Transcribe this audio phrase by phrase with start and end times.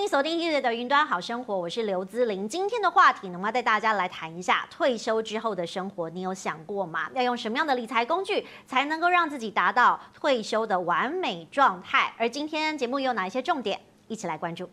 [0.00, 2.48] 迎锁定《今日的云端好生活》，我是刘姿玲。
[2.48, 6.08] 今天的话题呢，我要带大家来谈一下退休之后的生活。
[6.10, 7.10] 你有想过吗？
[7.14, 12.14] 要用什么样的理财工具才能够让自己达到退休的完美状态？
[12.16, 13.80] 而今天节目有哪一些重点？
[14.06, 14.70] 一起来关注。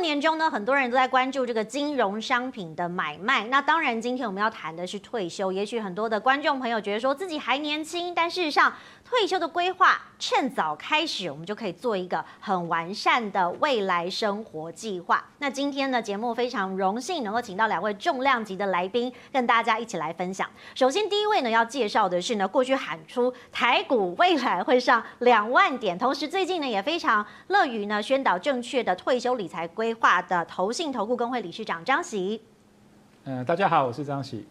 [0.00, 3.44] 年中呢，很多人都在关注这个金融商品的买卖。
[3.44, 5.52] 那当然，今天我们要谈的是退休。
[5.52, 8.72] 也许很多的观众朋友觉得说自己还年轻，但事实上，
[9.10, 15.24] 退休的规划趁早开始，我们就可以做一个很完善的未来生活计划。
[15.38, 20.48] 那今天呢，节目非常荣幸能够请到两位重量级的来宾，跟大家一起来分享。
[20.76, 30.22] 首先，第一位呢要介绍的是呢，过去喊出台股未来会上两万点，同时最近呢也非常乐于呢宣导正确的退休理财规划。
[30.22, 32.42] 的投信投顾公会理事长张喜，
[33.24, 34.46] 嗯、大家好，我是张喜。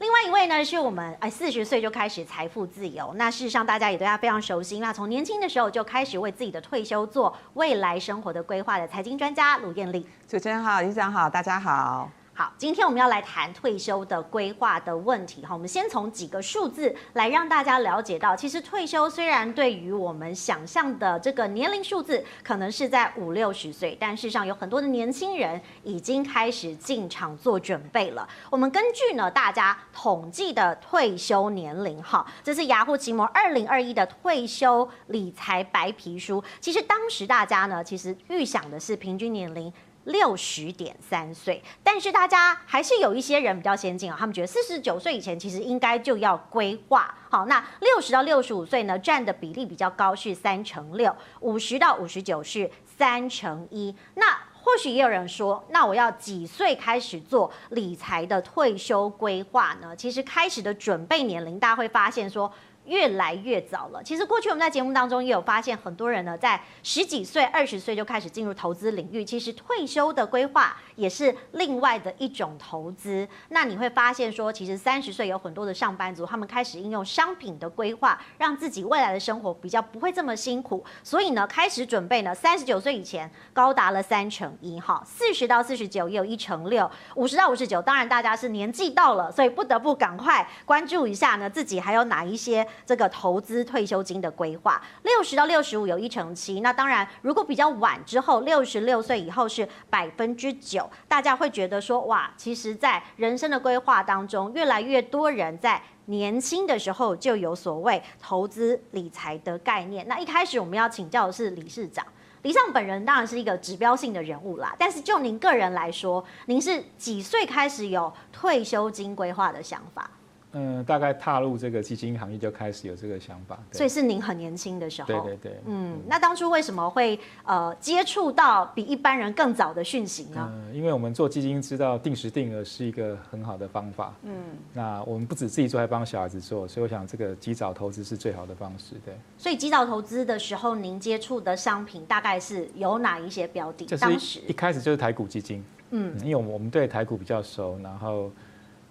[0.00, 4.78] 另外一位呢，是我们哎四十岁就开始财富自由，那事实上大家也对他非常熟悉。
[4.80, 10.06] 那从年轻的时候就开始为自己的退休做未来生活的规划的财经专家卢艳丽。
[10.26, 12.10] 主持人好，李长好，大家好。
[12.32, 15.52] 好，今天我们要来谈退休的规划的问题哈。
[15.52, 28.26] 我们先从几个数字来让大家了解到，其实退休虽然对于我们想象的这个年龄数字可能是在五六十岁，但事实上有很多的年轻人已经开始进场做准备了。
[28.48, 36.42] 我们根据呢大家统计的退休年龄哈，这是雅虎奇摩二零二一的退休理财白皮书。
[36.58, 39.70] 其实当时大家呢其实预想的是平均年龄。
[40.10, 47.46] 六十点三岁，但是大家还是有一些人比较先进啊，他们觉得四十九岁以前其实应该就要规划好。
[47.46, 51.10] 那六十到六十五岁呢，占的比例比较高，是三成六；
[51.40, 53.94] 五十到五十九是三成一。
[54.14, 54.26] 那
[54.62, 59.96] 或许也有人说，那我要几岁开始做理财的退休规划呢？
[59.96, 62.52] 其实开始的准备年龄，大家会发现说。
[62.86, 64.02] 越来越早了。
[64.02, 69.24] 其实过去我们在节目当中也有发现，很多人呢在十几岁、二十岁就开始进入投资领域。
[69.24, 73.26] 其实退休的规划也是另外的一种投资。
[73.48, 80.84] 那你会发现说，其实三十岁有很多的上班族，他们开始应用商品的规划，让自己未来的生活比较不会这么辛苦。
[81.02, 92.66] 所以呢，开始准备呢，三十九岁以前高达了三成一哈，四十到四十九也有一成六，五十到五十九，当然大家是年纪到了，所以不得不赶快关注一下呢，自己还有哪一些。
[92.84, 96.58] 这个投资退休金的规划，六十到六十五有一成七。
[96.58, 100.89] 那当然，如果比较晚之后，六十六岁以后是百分之九。
[101.08, 110.06] 大家会觉得说，哇，其实，在人生的规划当中，越来越多人在年轻的时候就有所谓投资理财的概念。
[110.08, 112.04] 那一开始我们要请教的是理事长，
[112.42, 114.74] 李尚本人当然是一个指标性的人物啦。
[114.78, 120.10] 但是就您个人来说，您是几岁开始有退休金规划的想法？
[120.52, 125.06] 嗯，大概踏入这个基金行业就开始有这个想法，所以是您很年轻的时候。
[125.06, 125.60] 对对对。
[125.66, 130.52] 嗯，那当初为什么会呃接触到比一般人更早的讯息呢？
[130.52, 134.12] 嗯，因为我们做基金知道定时定额是一个很好的方法。
[134.24, 134.32] 嗯。
[134.74, 138.96] 那我们不止自己做，还帮小孩子做，所以我想这个及早投资是最好的方式。
[139.04, 139.14] 对。
[139.38, 143.86] 所以及早投资的时候，您接触的商品大概是有哪一些标的？
[143.98, 145.64] 当时一开始就是台股基金。
[145.90, 146.18] 嗯。
[146.24, 148.28] 因为我们我们对台股比较熟，然后。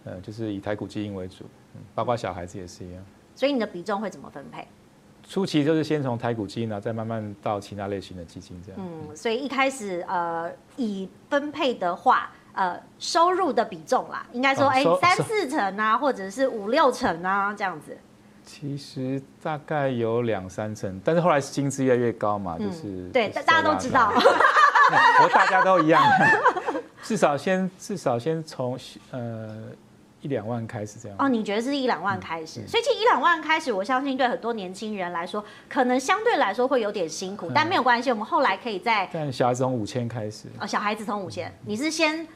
[0.10, 1.46] 呃，就是以台股基因为主，
[1.94, 3.04] 包括小孩子也是一样。
[3.36, 4.68] 所以你的比重会怎么分配？
[5.28, 8.82] 初期就是先从台股基金，然后再慢慢到其他类型的基金这样。
[8.82, 17.96] 嗯，所以一开始呃，以分配的话，呃，收入的比重啦，应该说哎、三四成啊，或者是五六成啊这样子。
[18.44, 24.12] 其实大概有两三成，但是后来薪资越来越高嘛，就是、嗯、对，大家都知道，
[25.24, 26.02] 我大家都一样，
[27.04, 28.80] 至少先至少先从
[29.12, 29.56] 呃。
[30.22, 31.30] 一两万开始这样哦？
[31.30, 32.62] 你觉得是一两万开始？
[32.62, 39.10] 嗯、所以其实一两万开始，我相信对很多年轻人来说，可能相对来说会有点辛苦，嗯、但没有关系，我们后来可以再。
[39.14, 42.28] 但小孩子从五千开始哦，小孩子从五千，你是先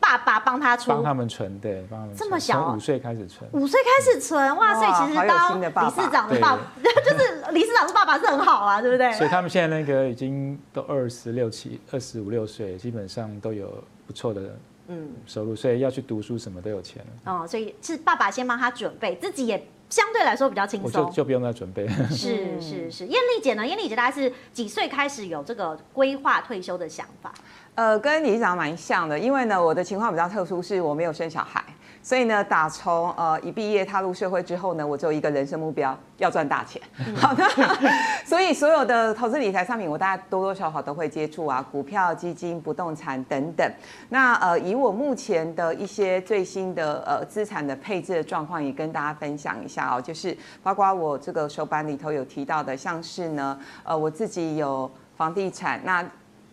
[0.00, 6.58] 爸爸帮他出，帮他们存，对，帮他们这么小，从五岁开始存，五岁开始存，哇，所以其实当理事长的爸爸，
[7.04, 9.12] 就是理事长的爸爸是很好啊，对不对？
[9.12, 14.56] 所以他们现在那个已经都二十六七、二十五六岁，基本上都有不错的。
[14.88, 21.86] 嗯，收入，所以要去读书什么都有钱哦，所以是爸爸先帮他准备，自己也相对来说比较轻松，我就就不用再准备。
[22.10, 23.66] 是是是，燕丽姐呢？
[23.66, 27.32] 燕丽姐大概是几岁开始有这个规划退休的想法？
[27.74, 31.62] 呃，跟理事长蛮像的，因为呢，我的情况比较特殊，是我没有生小孩。
[32.08, 36.80] 所以呢，打从呃一毕业踏入社会之后呢，我就一个人生目标，要赚大钱。
[37.20, 37.44] 好的，
[38.24, 43.70] 所以所有的投资理财商品，我大家多多少少都会接触啊，股票、基金、不动产等等。
[44.08, 56.02] 那呃，以我目前的一些最新的呃资产的配置的状况，也跟大家分享一下哦，就是包括我这个手板里头有提到的，像是呢，呃，我自己有房地产那。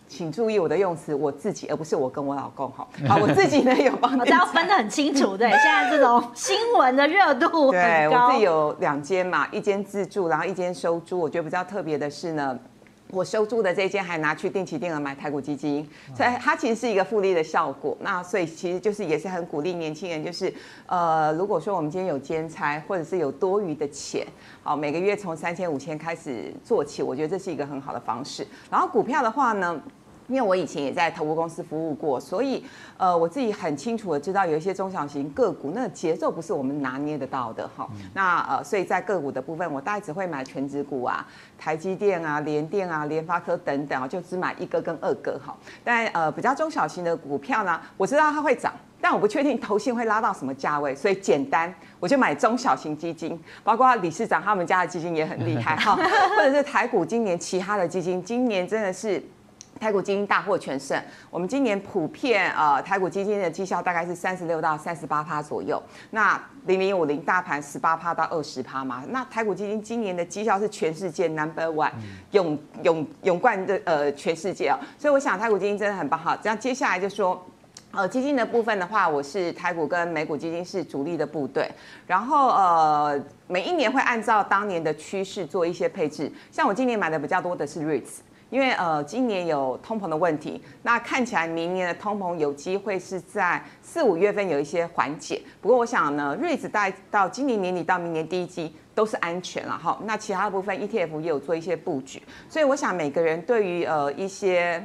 [0.07, 2.87] 请注意我的用词，我自己，而不是我跟我老公哈。
[3.07, 5.35] 好，我自己呢有帮，大家分得很清楚。
[5.35, 7.71] 对， 现在这种新闻的热度很高。
[7.71, 11.19] 对，我自己有两间嘛，一间自住，然后一间收租。
[11.19, 12.57] 我觉得比较特别的是呢。
[13.11, 17.95] 我收租的这间还拿去定期定额买台股基金，所以它其实是一个复利的效果。
[18.01, 20.53] 那所以其实就是也是很鼓励年轻人，就是
[20.87, 24.25] 呃，如果说我们今天有兼差或者是有多余的钱，
[24.63, 28.45] 好，每个月从三千五千开始做起，我觉得这是一个很好的方式。
[28.69, 29.81] 然后股票的话呢？
[30.27, 32.63] 因为我以前也在投顾公司服务过，所以
[32.97, 37.87] 呃，我自己很清楚的知道有一些中小型个股，那个节奏不是我们拿捏得到的哈。
[38.13, 41.25] 那呃，所以在个股的部分，我大概只会买全指股啊，
[41.59, 45.55] 台积电啊、联电啊、联发科等等啊，就只买一个跟二个哈。
[45.83, 55.95] 但呃，比较中小型的股票呢，我知道它会涨，但我不确定投信会拉到什么价位，所以简单我就买中小型基金，包括理事长他们家的基金也很厉害哈，
[56.35, 59.23] 或者是台股今年其他的基金，今年真的是。
[59.79, 60.99] 台股基金大获全胜，
[61.29, 65.81] 我们今年普遍呃台股基金的绩效大概是三十六到三十八趴左右。
[66.11, 71.91] 那零零五零大盘十八趴到二十趴嘛，那台股基金今年的绩效是全世界 number one，
[72.31, 74.79] 勇勇勇冠的呃全世界哦。
[74.97, 76.37] 所以我想台股基金真的很棒哈。
[76.41, 77.45] 这样接下来就说，
[77.91, 81.69] 呃基金的部分的话，我是台股跟美股基金是主力的部队，
[82.07, 86.31] 然后呃每一年会按照当年的趋势做一些配置。
[86.49, 88.21] 像我今年买的比较多的是 REITs。
[88.55, 95.41] 因为呃，今年有通膨的问题，那看起来明年的通膨有机会是在四五月份有一些缓解。
[95.59, 99.99] 不过我想呢，瑞子带到今年年底到明年第一季都是安全了哈。
[100.05, 104.81] 那其他部分 ETF 也有做一些布局，所以我想每个人对于呃一些。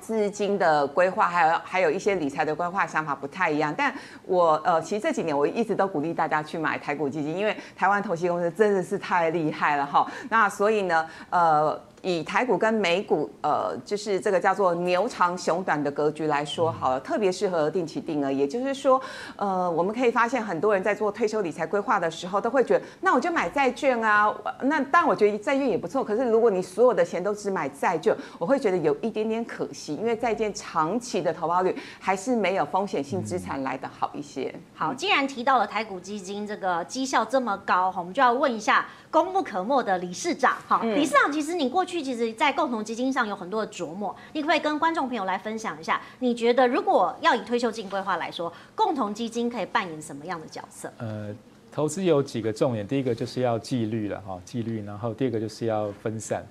[0.00, 10.10] 资金的规划，还有还有一些理财的规划想法不太一样，但我呃，其实这几年我一直都鼓励大家去买台股基金，因为台湾投资公司真的是太厉害了哈。
[10.30, 11.78] 那所以呢，呃。
[12.02, 18.30] 以台股跟美股，呃，就是这个叫做牛长熊短的格局来说，好了，特别适合定期定额。
[18.30, 19.00] 也就是说，
[19.36, 24.34] 呃，我们可以发现很多人在做退休理财规划的时候，都会觉得，那我就买债券啊。
[24.62, 26.02] 那当然，我觉得债券也不错。
[26.02, 34.54] 可是如果你所有的钱都只买债券，我会觉得有一点点可惜，因为债券长期的投报率还是没有风险性资产来的好一些。
[34.74, 40.54] 好，既然提到了台股基金这个绩效这么高，我们就要问一下功不可没的理事长。
[40.66, 41.89] 好，理事长，其实你过去。
[41.90, 46.00] 去，其实，在共同基金上有很多的琢磨，你可不可以跟观众朋友来分享一下？
[46.20, 50.90] 你觉得，如果要以退休金规划来说，共同基金可以扮演什么样的角色？
[50.98, 51.34] 呃，
[51.72, 56.46] 投资有几个重点，第一个就是要纪律了哈，纪律，然后第二个就是要分散，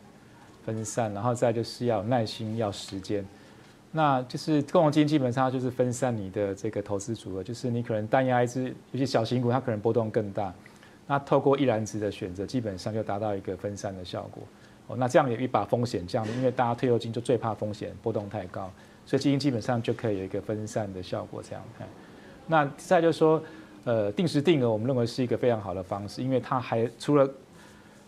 [0.66, 3.26] 分散，然后再就是要耐心，要时间。
[3.92, 10.54] 那就是共同基金基本上就是分散你的这个投资组合，就是你可能单押一支，有些小型股它可能波动更大。
[11.08, 14.44] 那透过一篮子的选择，基本上就达到一个分散的效果。
[14.96, 18.72] 那这样也一把风险降低，因为大家退休金就最怕风险波动太高，
[19.06, 21.42] 所以基金基本上就可以有一个分散的效果。
[21.42, 21.88] 这样看，
[22.48, 23.42] 那再就是说，
[23.84, 27.30] 呃，定时定额，我们认为是一个非常好的方式，因为它还除了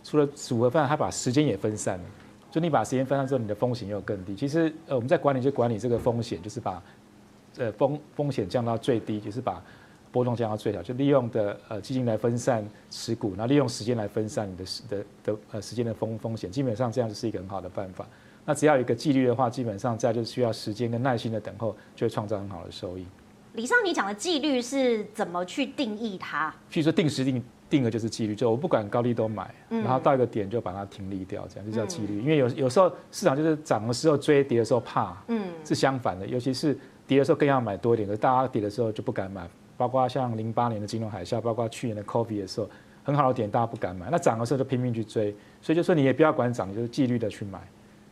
[0.03, 2.05] 除了组合分散，它把时间也分散了。
[2.49, 4.35] 就你把时间分散之后，你的风险又更低。
[4.35, 6.83] 其实，呃，我们在管理就管理这个风险，就是把
[7.57, 9.61] 呃风风险降到最低，就是把。
[10.11, 18.05] 波动降到最小，就利用的呃基金来分散持股，然后利用时间来分散你的时的的呃时间的风风险，基本上这样就是一个很好的办法。
[18.43, 23.05] 那只要有一个纪律的话，基本上这样就需要时间跟耐心的等候，就会创造很好的收益。
[23.53, 26.49] 李尚，你讲的纪律是怎么去定义它？
[26.71, 32.19] 譬如说定时定定额就是纪律，就我不管高低都买，然后到一个点就把它停利掉，这样就叫纪律。
[32.19, 39.47] 因为有有时候市场就是涨的时候追，跌的时候怕，嗯，是相反的，尤其是跌的时候更要买多一点，可是大家跌的时候就不敢买。
[39.87, 42.69] 包括像零八年的金融海啸，包括去年的 COVID 的时候，
[43.03, 47.59] 很好的点大家不敢买，那涨的时候就拼命去追，所以就说你也不要管涨，就是纪律的去买，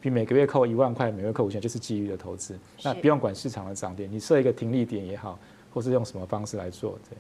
[0.02, 5.38] 比每个月扣一万块，每个月扣五千，就是纪律的投资，那不用管市场的涨跌，你设一个停利点也好，
[5.74, 7.18] 或是用什么方式来做，对。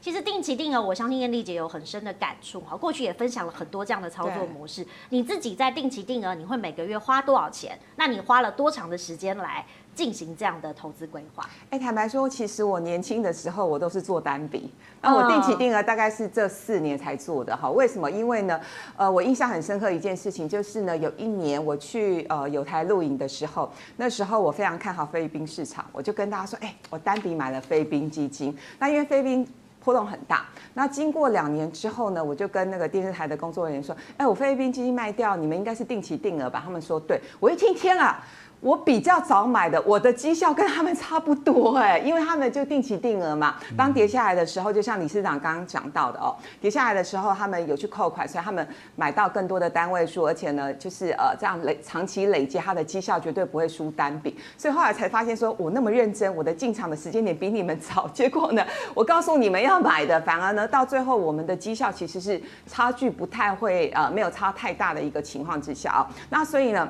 [0.00, 2.76] 其实定期定额，我相信燕丽姐有很深的感触哈。
[2.76, 4.84] 过去也分享了很多这样的操作模式。
[5.10, 7.78] 你自己在定期定额，你会每个月花多少钱？
[7.94, 11.48] 那你花了多长的时间来进行这样的投资规划？
[11.70, 17.70] 哎，坦白说，其实我年轻的时候我都是做单笔，那我定期定额大概是这四年才做的哈。
[17.70, 18.10] 为什么？
[18.10, 18.60] 因为呢，
[18.96, 28.56] 呃，我印象很深刻一件事情，就是呢，有一年我去呃有台露营的时候，那时候我非常看好菲律宾市场，我就跟大家说，哎，我单笔买了菲律宾基金。
[28.78, 29.48] 那因为菲律宾
[29.84, 36.62] 波动很大，那经过两年之后呢，我就跟那个电视台的工作人员说，哎，我菲律宾基金卖掉，你们应该是定期定额吧？
[36.64, 38.24] 他们说对，我一听天啊。
[38.62, 43.56] 我比较早买的，我的绩效跟他们差不多哎，因为他们就定期定额嘛。
[43.76, 48.64] 当跌下来的时候，就像理事长刚刚讲到的哦，跌下来的时候他们有去扣款，所以他们
[48.94, 54.38] 买到更多的单位数，而且呢，就是呃这样累长期累积，他的绩效绝对不会输单笔。
[54.56, 58.64] 所以后来才发现说，我那么认真，我的进场的时间点比你们早，结果呢，
[58.94, 66.08] 我告诉你们要买的，反而呢到最后我们的绩效其实是差距不太会呃没有差太大的一个情况之下啊。
[66.30, 66.88] 那所以呢。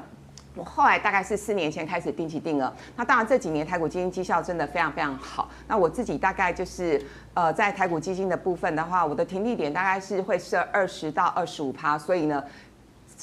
[0.54, 5.48] 我后来大概是四年前开始定期定额，那当然这几年台股基金绩效真的非常非常好。
[5.66, 7.02] 那我自己大概就是
[7.34, 12.42] 呃在台股基金的部分的话，我的停利点大概是会设二十到二十五趴，所以呢。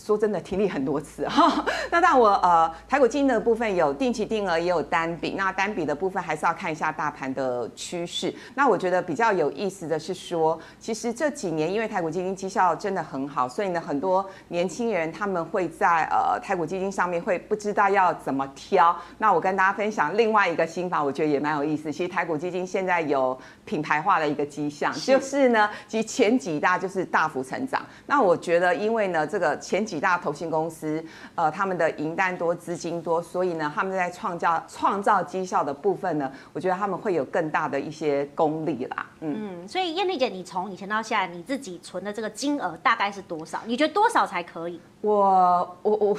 [0.06, 1.64] 说真的，听力很多次哈。
[1.92, 5.36] 那当然我呃台股基金的部分有定期定额，也有单笔。
[5.38, 8.34] 那单笔的部分还是要看一下大盘的趋势。
[8.56, 18.96] 那我觉得比较有意思的是说，其实这几年因为台股基金绩效真的很好，所以呢很多年轻人他们会在呃台股基金上面会不知道要怎么挑。
[19.18, 21.92] 那我跟大家分享另外一个心法，我觉得也蛮有意思。
[21.92, 27.86] 其实台股基金现在有品牌化的一个迹象，就是呢，其实前几大就是大幅成长。
[28.06, 31.04] 那我觉得因为呢这个前几大投信公司，
[31.34, 39.08] 呃，他们的银弹多，资金多，所以呢，他们在创造创造绩效的部分呢，我觉得他们会有更大的一些功力啦。
[39.22, 43.60] 嗯，所以艳丽姐，你从以前到现在，你自己存的这个金额大概是多少？
[43.66, 44.80] 你觉得多少才可以？
[45.02, 46.18] 我我我，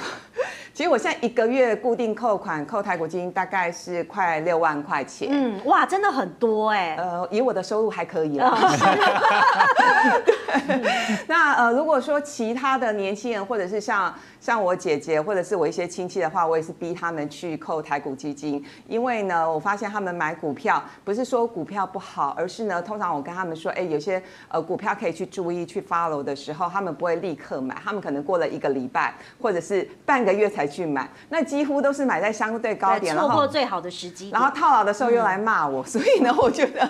[0.73, 5.27] 其实我现在一个月固定扣款扣台股基金大概是快六万块钱。
[5.31, 6.95] 嗯，哇，真的很多哎。
[6.97, 8.49] 呃，以我的收入还可以了。
[8.49, 8.57] 哦、
[11.27, 14.13] 那呃，如果说其他的年轻人或者是像。
[14.41, 36.89] 像我姐姐或者是我一些亲戚的话，我也是逼他们去扣台股基金，因为呢，我发现他们买股票不是说股票不好，而是呢，通常我跟他们说，哎，有些呃股票可以去注意去 follow 的时候，他们不会立刻买，他们可能过了一个礼拜或者是半个月才去买，那几乎都是买在相对高点，错过最好的时机，然后套牢的时候又来骂我，嗯、所以呢，我觉得，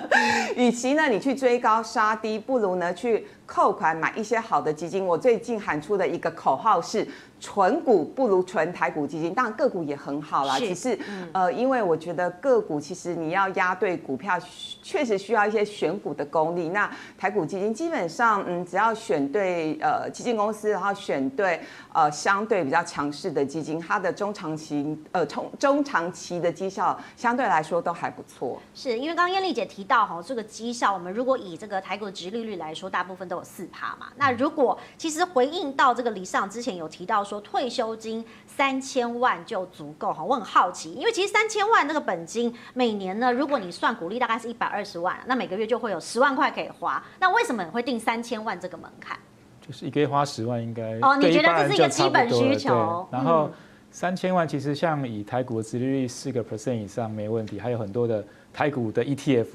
[0.56, 3.28] 与其呢你去追高杀低，不如呢去。
[3.52, 7.06] 扣款买一些好的基金，我最近喊出的一个口号是
[7.38, 9.34] “纯股不如纯台股基金”。
[9.36, 10.98] 当然个股也很好啦，只是
[11.34, 14.40] 呃，因为我觉得个股其实你要压对股票，
[14.82, 16.70] 确实需要一些选股的功力。
[16.70, 21.60] 那台股基金基本上，嗯，只要选对呃基金公司，然后选对
[21.92, 28.62] 呃相对比较强势的基金，它的中长期呃中中长期的绩效相对来说都还不错。
[28.74, 49.18] 是因为刚刚艳丽姐提到哈，这个绩效，我们如果以这个台股的殖利率来说，大部分都四趴嘛，那如果其实回应到这个李尚之前有提到说退休金三千万就足够哈，我很好奇，因为其实三千万那个本金每年呢，如果你算股利大概是一百二十万，那每个月就会有十万块可以花，那为什么你会定三千万这个门槛？
[49.66, 53.08] 就是一个月花十万应该哦，你觉得这是一个基本需求？
[53.12, 53.50] 然后
[53.92, 59.48] 三千万其实像以台股的殖利率四个 percent 以上没问题，还有很多的台股的 ETF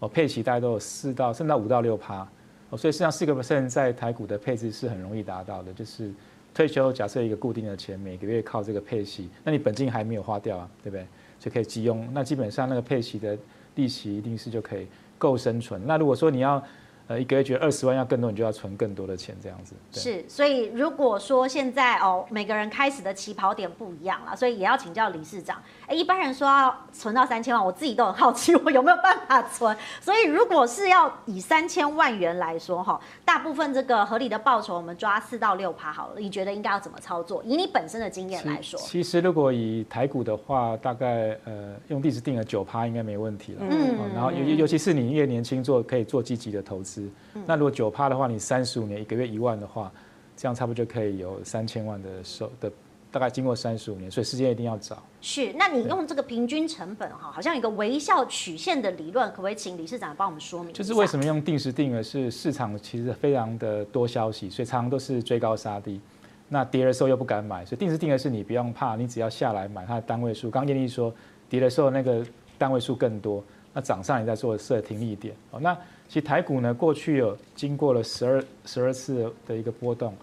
[0.00, 2.26] 哦，配息大概都有四到甚至到五到六趴。
[2.70, 6.12] 哦，所以实际上四个 percent 在台股的配置是很容易达到的，就是
[6.54, 11.06] 退休假设一个固定的钱，每个月靠这个配息，那你本金还没有花掉啊，对不对？
[11.38, 13.38] 就可以急用，那基本上那个配息的
[13.76, 15.80] 利息一定是就可以够生存。
[15.86, 16.62] 那如果说你要
[17.06, 19.74] 呃，一个月觉得二十万要更多，你就要存更多的钱，这样子。
[19.92, 25.62] 是，所以如果说现在哦，每个人开始的起跑点不一样了，所以也要请教理事长。
[25.88, 29.74] 哎，一般人说要存到三千万，我自己都很好奇，我有没有办法存？
[30.02, 36.14] 所以如果是要以三千万元来说，哈，大部分这个合理的报酬，我们抓四到六趴好了。
[36.18, 37.42] 你觉得应该要怎么操作？
[37.42, 43.62] 以你本身的经验来说，其实如果以台股的话，大概呃用地址定了九趴应该没问题了。
[43.62, 47.08] 嗯，然后尤尤其是你越年轻做，可以做积极的投资。
[47.46, 49.90] 那如果九趴的话，你三十五年一个月一万的话，
[50.36, 52.70] 这样差不多就可以有三千万的收的，
[53.18, 55.02] 大概经过三十五年，所以时间一定要早。
[55.20, 60.72] 是，那你用这个平均成本哈，好像有一个微笑曲线的理论，可不可以请理事长帮我们说明？
[60.72, 62.00] 就是为什么用定时定额？
[62.00, 66.00] 是市场其实非常的多消息，所以常常都是追高杀低。
[66.48, 70.48] 那跌的时候又不敢买，所以定时定额是你不用怕，你只要下来买它的单位数。
[70.48, 71.12] 刚刚燕俐说，
[71.48, 72.24] 跌的时候那个
[72.56, 75.58] 单位数更多，那涨上你再做设停利点哦。
[75.58, 75.74] 那
[76.06, 80.14] 其实台股呢，过去有经过了十二十二次的一个波动，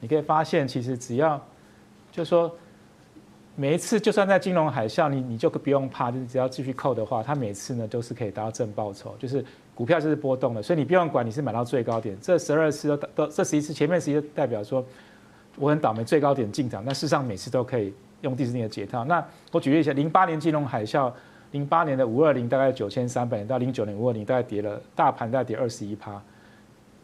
[0.00, 1.38] 你可以发现，其实只要
[2.10, 2.54] 就是说
[3.56, 14.84] 每一次就算在金融海啸，你你就不用怕，就是只要继续扣的话，它每次呢都是可以达到正报酬，就是股票就是波动的，所以你不用管你是买到最高点，这十二次都都这十一次前面十一次代表说
[15.56, 19.04] 我很倒霉最高点进场，但事实上每次都可以用第四定的解套。
[19.04, 21.12] 那我举例一下，零八年金融海啸，
[21.50, 26.22] 零八年的五二零大概九千三百到零九年五二零大概跌了，大盘大概跌二十一趴。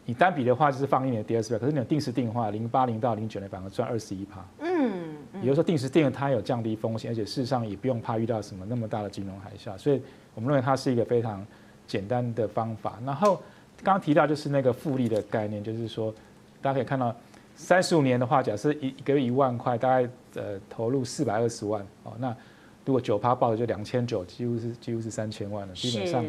[0.05, 4.45] 你单笔的话就是放一年跌二十倍，可是你有定时定的话，零八零到零九年反而赚二十一趴。
[4.59, 10.01] 嗯，也就是说定时定的它有降低风险，而且事实上也不用怕遇到什么那么大的金融海啸，所以
[10.35, 11.45] 我们认为它是一个非常
[11.87, 12.99] 简单的方法。
[13.05, 13.35] 然后
[13.83, 16.13] 刚刚提到就是那个复利的概念，就是说
[16.61, 17.15] 大家可以看到
[17.55, 22.35] 三十五年的话，假设一一个月一万块，大概呃投入四百二十万哦，那。
[22.85, 25.73] 如果九趴报的就两千九，几乎是几乎是三千万了。
[25.73, 26.23] 基本上，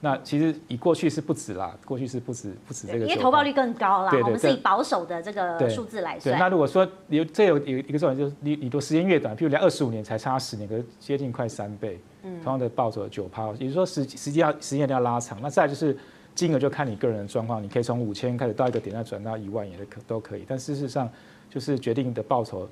[0.00, 3.06] 那其实以过去是不止啦，过去是不止不止这个。
[3.06, 4.12] 因为投报率更高啦。
[4.24, 6.36] 我们是以保守的这个数字来算。
[6.36, 15.40] 对，那如果说有这有有一个重点就是你你的时间越短，譬如连二十五年才差十年，可是接近快三倍，同样的报酬九趴，也就是说时时间要时间一定要拉长。
[15.40, 15.96] 那再就是
[16.34, 20.44] 金额就看你个人的状况，你可以从五千开始到一个点再转到一万也可都可以。
[20.46, 21.08] 但事实上
[21.48, 22.68] 就是决定的报酬。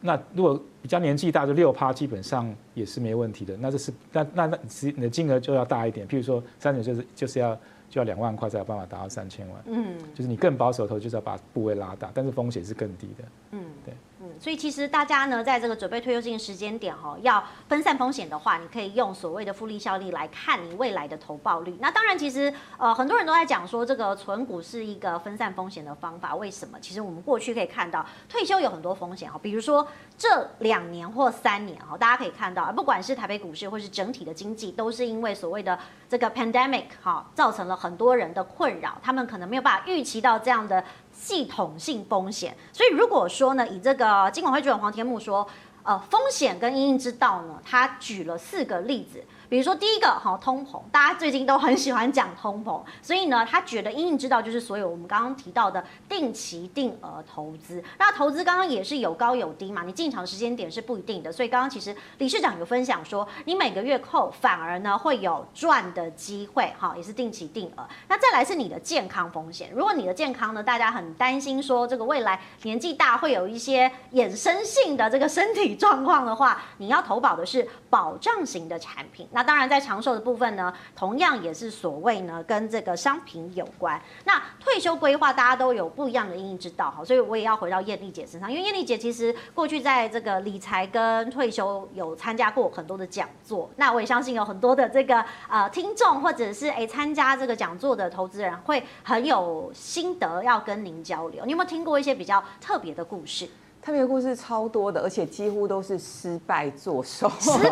[0.00, 3.56] 那如果比较年纪大，就六趴，基本上也是没问题的。
[3.58, 6.06] 那这是那那那，你的金额就要大一点。
[6.08, 7.54] 譬如说，三九就是就是要
[7.88, 9.62] 就要两万块才有办法达到三千万。
[9.66, 13.24] 嗯，就是你更保守的投，就是要把部位拉大，但是风险是更低的。
[13.52, 13.94] 嗯，对。
[14.22, 21.74] 嗯，所以其实大家呢，在这个准备退休金的时间点哈，要分散风险的话，你可以用所谓的复利效力来看你未来的投报率。
[21.80, 26.36] 那当然，其实呃很多人都在讲说，这个存股是一个分散风险的方法。
[26.36, 26.78] 为什么？
[26.80, 35.78] 其实我们过去可以看到，退休有很多风险哈，比如说这两年或三年哈，大家可以看到，不管是台北股市或是整体的经济，都是因为所谓的
[36.10, 40.84] 这个 pandemic 哈，造成了很多人的困扰，他们可能没有办法预期到这样的。
[41.20, 45.46] 系统性风险，所以如果说呢，以这个金管会主任黄天木说，
[45.82, 49.22] 呃，风险跟因应之道呢，他举了四个例子。
[49.50, 57.82] 比如说第一个哈，通膨，大家最近都很喜欢讲通膨，所以呢，他觉得因应之道就是所有我们刚刚提到的定期定额投资。
[57.98, 61.32] 那投资刚刚也是有高有低嘛，你进场时间点是不一定的。
[61.32, 67.84] 所以刚刚其实理事长有分享说，你每个月扣反而呢会有赚的机会，哈，也是定期定额。
[68.06, 79.28] 那再来是你的健康风险，如果你的健康呢，大家很担心说这个未来年纪大会有一些衍生性的这个身体状况的话，你要投保的是保障型的产品。
[79.32, 84.00] 那当然，在长寿的部分呢，同样也是所谓呢跟这个商品有关。
[84.24, 93.68] 那退休规划大家都有不一样的因应之道哈，所以我也要回到燕丽姐身上，因为燕丽姐其实过去在这个理财跟退休有参加过很多的讲座。
[93.76, 101.44] 那我也相信有很多的这个呃听众或者是诶参加这个讲座的投资人会很有心得要跟您交流。
[101.44, 103.48] 你有没有听过一些比较特别的故事？
[103.82, 107.30] 特别故事超多的，而且几乎都是失败作手。
[107.40, 107.70] 失败。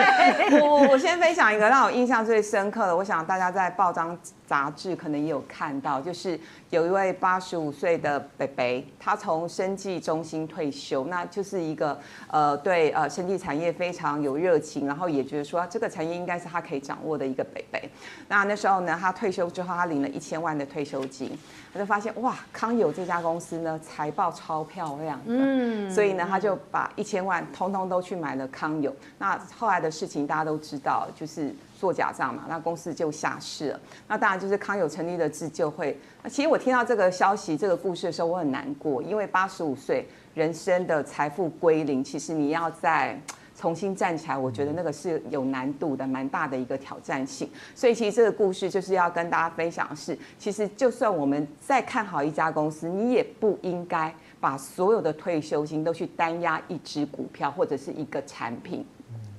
[0.60, 6.40] 我我先分享一个让我印象最深刻的，我想大家在报章杂志可能也有看到，就是
[6.74, 17.88] 有一位八十五岁的北北，他从生技中心退休，那就是一个呃对呃生技产业非常有热情，然后也觉得说这个产业应该是他可以掌握的一个北北。
[18.26, 21.30] 那那时候呢，他退休之后，他领了一千万的退休金，
[21.72, 25.24] 他就发现哇，康友这家公司呢财报超漂亮的。
[25.26, 28.92] 嗯，所以呢，他就把一千万通通都去买了康友。
[29.18, 31.54] 那后来的事情大家都知道，就是
[31.84, 33.80] 做假账嘛，那公司就下市了。
[34.08, 35.94] 那当然就是康友成立的自救会。
[36.22, 43.20] 那其实我听到这个消息、这个故事的时候，我很难过，因为八十五岁人生的财富归零，其实你要再
[43.54, 47.50] 重新站起来，我觉得那个是有难度的，蛮大的一个挑战性。
[47.74, 54.10] 所以其实这个故事就是要跟大家分享的是，其实就算我们再看好一家公司，你也不应该。
[54.40, 58.84] 把所有的退休金都去单押一只股票或者是一个产品，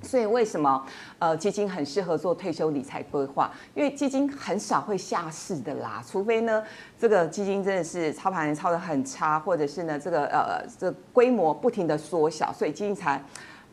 [0.05, 0.85] 所以为什么
[1.19, 3.51] 呃基金很适合做退休理财规划？
[3.73, 6.63] 因为基金很少会下市的啦，除非呢
[6.99, 13.21] 这个基金真的是操盘人操得很差，或者是呢这个呃这规模不停的缩小，所以基金才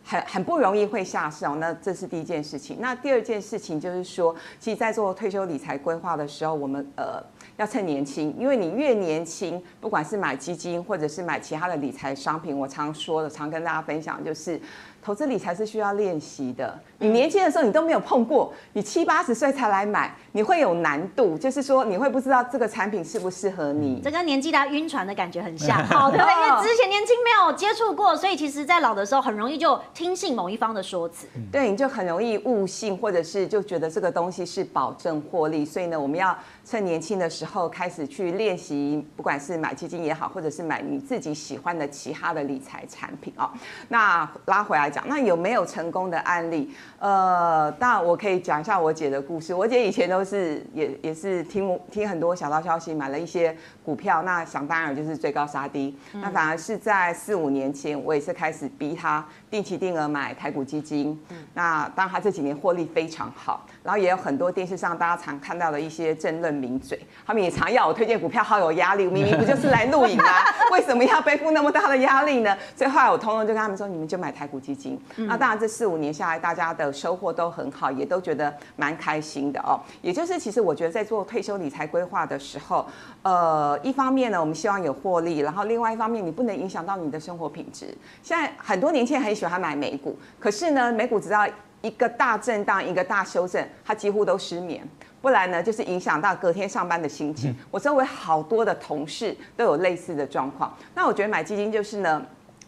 [0.05, 1.57] 很很不容易会下市哦。
[1.61, 2.79] 那这是第一件事情。
[2.81, 7.23] 那第二件事情就是说，其实在做退休理财规划的时候，我们呃。
[7.59, 14.59] 要趁年轻，因为你越年轻，不管是买基金或者是买其他的理财商品，我常说的，常跟大家分享就是。
[15.03, 16.79] 投资理财是需要练习的。
[16.99, 21.37] 你年轻的时候你都没有碰过，你七八十岁才来买，你会有难度。
[21.39, 24.01] 就是说你会不知道这个产品适不适合你。
[24.05, 26.35] 这跟年纪大晕船的感觉很像，好 对不对？
[26.35, 31.27] 因为之前年轻没有接触过，所以其实在老的时候很容易就听信某一方的说辞。
[31.51, 35.65] 对，你就很容易误信，或者是就觉得这个东西是保证获利。
[35.65, 43.51] 所以呢，我们要趁年轻的时候开始去练习，不管是买基金也好，或者是买你自己喜欢的其他的理财产品哦。
[43.89, 44.83] 那拉回来。
[44.89, 45.03] 讲。
[45.09, 46.71] 那有没有成功的案例？
[46.99, 49.55] 呃，当然我可以讲一下我姐的故事。
[49.55, 55.97] 我姐以前都是也也是听听很多小道消息，买了一些股票，那想当然就是追高杀低。
[56.15, 61.19] 嗯、那反而是在四五年前，我也是开始逼他定期定额买台股基金。
[61.29, 69.03] 嗯、那当然他这几年获利非常好，然后也有很多电视上大家常看到的一些政论名嘴，他们也常要我推荐股票，好有压力。
[69.03, 70.25] 明明不就是来录影吗？
[70.73, 72.57] 为什么要背负那么大的压力呢？
[72.77, 74.99] 所以后来我通通就跟他们说，你们就买台股基金。
[75.17, 79.81] 嗯、那当然这四五年下来，大家的收获都很好，也都觉得蛮开心的哦。
[80.01, 82.87] 也就是，其实我觉得在做退休理财规划的时候，
[83.23, 87.87] 呃，一方面呢，我们希望有获利，然后另外一方面，你不能影响到你的生活品质。
[88.23, 91.49] 现在很多年轻人很喜欢买美股，可是呢，美股只要
[91.81, 94.87] 一个大震荡，一个大修正，它几乎都失眠，
[95.21, 97.55] 不然呢，就是影响到隔天上班的心情。
[97.71, 100.73] 我周围好多的同事都有类似的状况。
[100.95, 102.25] 那我觉得买基金就是呢。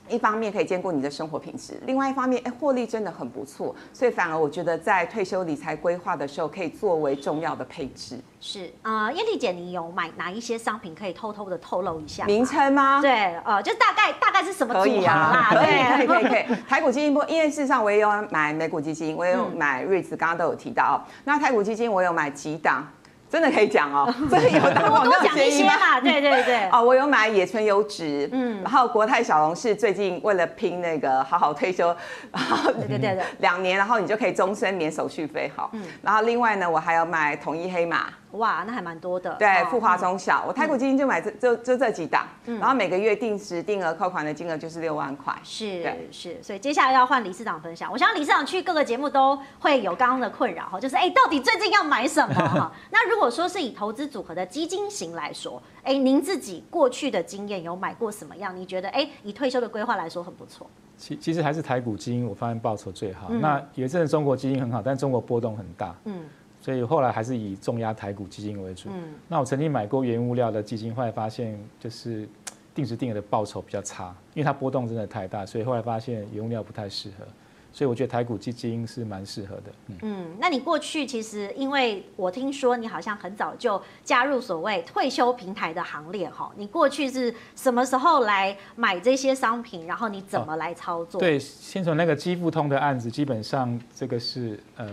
[0.09, 8.19] 一方面可以兼顾你的生活品质，另外一方面，哎，获利真的很不错，所以反而我觉得在退休理财规划的时候，可以作为重要的配置。
[8.39, 12.27] 是，呃，燕俐姐，你有买哪一些商品可以偷偷的透露一下？
[12.27, 13.01] 名称吗？
[13.01, 14.85] 对，呃，就大概大概是什么组合？
[14.85, 16.57] 可以啊，对，可以可以可以。
[16.69, 21.03] 台股基金不，因为事实上我也有买美股基金，我也有买 REITs，刚刚都有提到。
[21.25, 22.87] 那台股基金我有买几档。
[23.35, 26.01] 真的可以讲哦， 真的有打广告协议吗？
[26.01, 26.69] 对对对。
[26.71, 31.89] 哦，我有买野村优质，嗯，然后国泰小龙是最近为了拼那个好好退休，
[32.31, 38.07] 然 后对对对，两年，然后你就可以终身免手续费，好，嗯，然后另外呢，我还有买统一黑马。
[38.35, 39.35] 哇，那还蛮多的。
[39.35, 45.35] 对，富华中小，我台股基金就买这就就这几档，然后每个月定时定额扣款的金额就是六万块。
[45.43, 47.91] 是是，所以接下来要换理事长分享。
[47.93, 52.73] 我想理事长去各个节目都会有刚刚的困扰哈，就是哎，到底最近要买什么 哈？
[52.91, 58.55] 那如果说是以投资组合的基金型来说，哎，您自己过去的经验有买过什么样？
[58.57, 60.69] 你觉得哎，以退休的规划来说很不错。
[60.97, 63.29] 其其实还是台股基金，我发现报酬最好。
[63.29, 65.95] 那有一阵中国基金很好，但中国波动很大。
[66.05, 66.25] 嗯。
[66.65, 68.89] 所以后来还是以重压台股基金为主。
[68.91, 72.27] 嗯，那我曾经买过原物料的基金，后来发现就是
[72.75, 77.27] 定时定额的报酬比较差，因为它波动真的太大，所以后来发现原物料不太适合。
[77.71, 79.63] 所以我觉得台股基金是蛮适合的。
[79.89, 91.19] 嗯，嗯，那你过去其实因为我听说你好像很早就加入所谓退休平台的行列哈，你过去是什么时候来买这些商品，然后你怎么来操作？
[91.19, 94.89] 哦、对，先从那个基富通的案子，基本上这个是呃。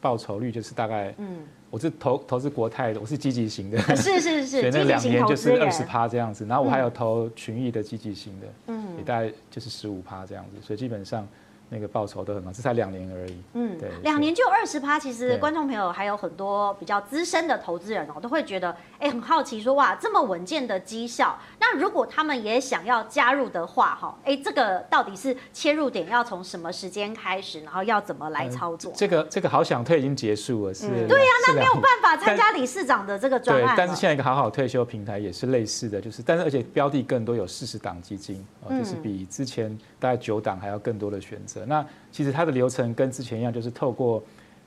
[0.00, 1.38] 报酬率就是大概，嗯，
[1.70, 11.26] 我是投投资国泰的，我是积极型的，是是是， 所以那两年就是二十趴这样子，然后我还有投群益的积极型的，嗯，也大概就是十五趴这样子，所以基本上。
[11.70, 13.42] 那个报酬都很高，这才两年而已。
[13.54, 14.98] 嗯，对，两年就二十趴。
[14.98, 28.92] 其实观众朋友还有很多比较资深的投资人哦，都会觉得哎，很好奇说哇，这么稳健的绩效，那如果他们也想要加入的话，哈，哎，这个到底是切入点要从什么时间开始，然后要怎么来操作？
[28.96, 30.88] 这个这个好想退已经结束了，是。
[31.06, 33.68] 对呀，那没有办法参加理事长的这个专案。
[33.68, 41.59] 对，但是现在一个好好退休平台也是类似的，就是但是而且标的更多，有四十档基金，就是比之前大概九档还要更多的选择。
[41.66, 44.22] 那其实它的流程跟之前一样，就是透过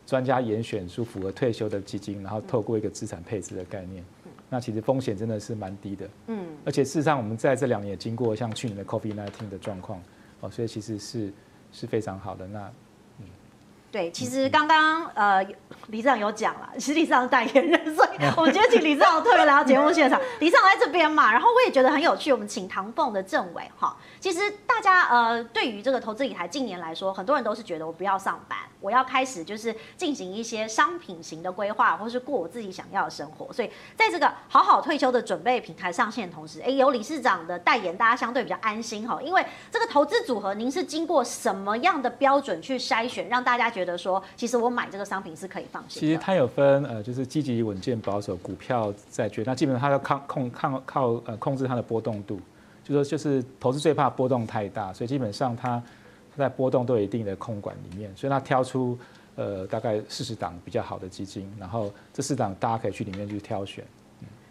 [0.06, 4.04] 专家严选出符合退休的基金，然后透过一个资产配置的概念。
[4.50, 6.10] 那其实风险真的是蛮低的。
[6.28, 6.46] 嗯。
[6.66, 10.02] 而且事实上，我们在这两年也经过像去年的 COVID-19 的状况，
[10.42, 11.34] 哦，所以其实是
[11.72, 12.48] 是非常好的。
[12.48, 12.72] 那。
[13.94, 15.46] 对，其实刚刚呃，
[15.90, 20.20] 李市长有讲了，其实理事长是代言人， 所以我们今天请理事长特别来到节目现场。
[20.42, 23.96] 理事长在这边嘛，然后我也觉得很有趣，我们请唐凤的政委哈。
[24.20, 33.54] 其实大家呃，对于这个投资理财近年来说，很多人都是觉得我不要上班，我要开始就是进行一些商品型的规划，或是过我自己想要的生活。
[33.54, 39.22] 所以在这个好好退休的准备平台上线的同时，哎，有理事长的代言，大家相对比较安心哈。
[39.22, 43.83] 因为这个投资组合，您是经过什么样的标准去筛选，让大家觉得？
[43.84, 46.00] 觉得说，其实我买这个商品是可以放心。
[46.00, 49.44] 其实它有分呃，就是积极、稳健、保守、股票、债券。
[49.46, 52.40] 那基本上它要抗控抗靠呃控制它的波动度，
[52.84, 55.82] 就说就是投资最怕波动太大，所以基本上它
[56.38, 58.98] 在波动都有一定的控管里面，所以它挑出
[59.36, 63.84] 呃大概四十档比较好的基金，然后这四档大家可以去里面去挑选。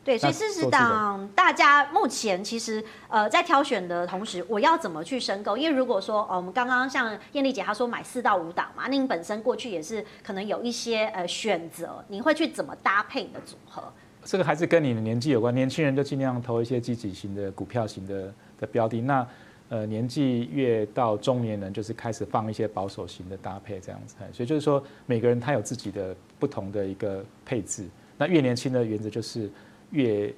[0.05, 5.57] 对，所以四十档大家目前其实呃在挑选的同时，我要怎么去申购？
[5.57, 13.81] 因为如果说呃我们刚刚像艳丽姐她说买四到五档嘛，那你本身过去也是可能有一些呃选择，你会去怎么搭配你的组合？
[14.25, 19.01] 这个还是跟你的年纪有关，年轻人就尽量投一些积极型的股票型的的标的。
[19.01, 19.25] 那
[19.69, 24.17] 呃年纪越到中年人，就是开始放一些保守型的搭配这样子。
[24.33, 27.87] 所以就是说每个人他有自己的不同的一个配置。
[28.19, 29.49] 那越年轻的原则就是。
[29.93, 30.35] 越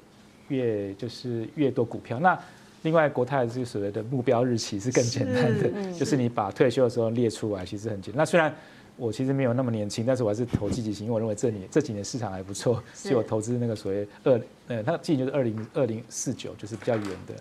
[0.48, 2.38] 越就是越多股票，那
[2.82, 8.18] 另外，国泰这个所谓的目标日期是更简单的， 就是你把退休的时候列出来，其实很简单。
[8.18, 8.54] 那虽然
[8.96, 17.34] 我其实没有那么年轻，但是我还是投积极型，因为我认为这年这几年市场还不错，所以我投资那个所谓二呃，它记就是二零二零四九，就是比较远的。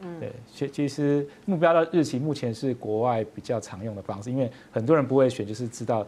[0.00, 6.06] 嗯，对，其其实目标的日期目前是国外比较常用的方式，因为很多人不会选，就是知道。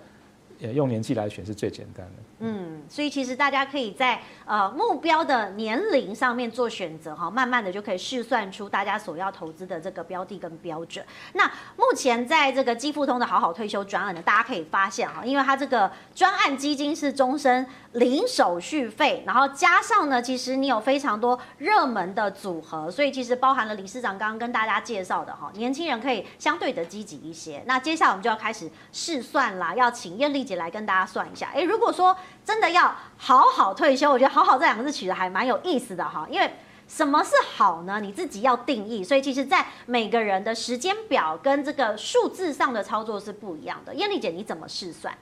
[0.60, 2.12] 用年纪来选是最简单的。
[2.40, 11.04] 嗯，所以其实大家可以在呃目标的年龄上面做选择哈，慢慢的就可以试算出大家所要投资的这个标的跟标准。
[11.32, 11.44] 那
[11.76, 27.62] 目前在这个基富通的好好退休专案呢，大家可以发现哈，因为它这个专案基金是终身零手续费，然后加上呢，其实你有非常多热门的组合，所以其实包含了理事长刚刚跟大家介绍的哈，年轻人可以相对的积极一些。
[27.66, 31.48] 那接下来我们就要开始试算啦，要请燕丽姐来跟大家算一下。
[31.54, 36.26] 哎，如果说真的要好好退休，我觉得“好好”这两个字取得还蛮有意思的哈。
[36.30, 36.50] 因为
[36.86, 38.00] 什么是好呢？
[38.00, 39.02] 你自己要定义。
[39.02, 43.94] 所以其实，在每个人的时间表跟这个数字上的操作是不一样的。
[43.94, 45.16] 燕丽姐，你怎么试算？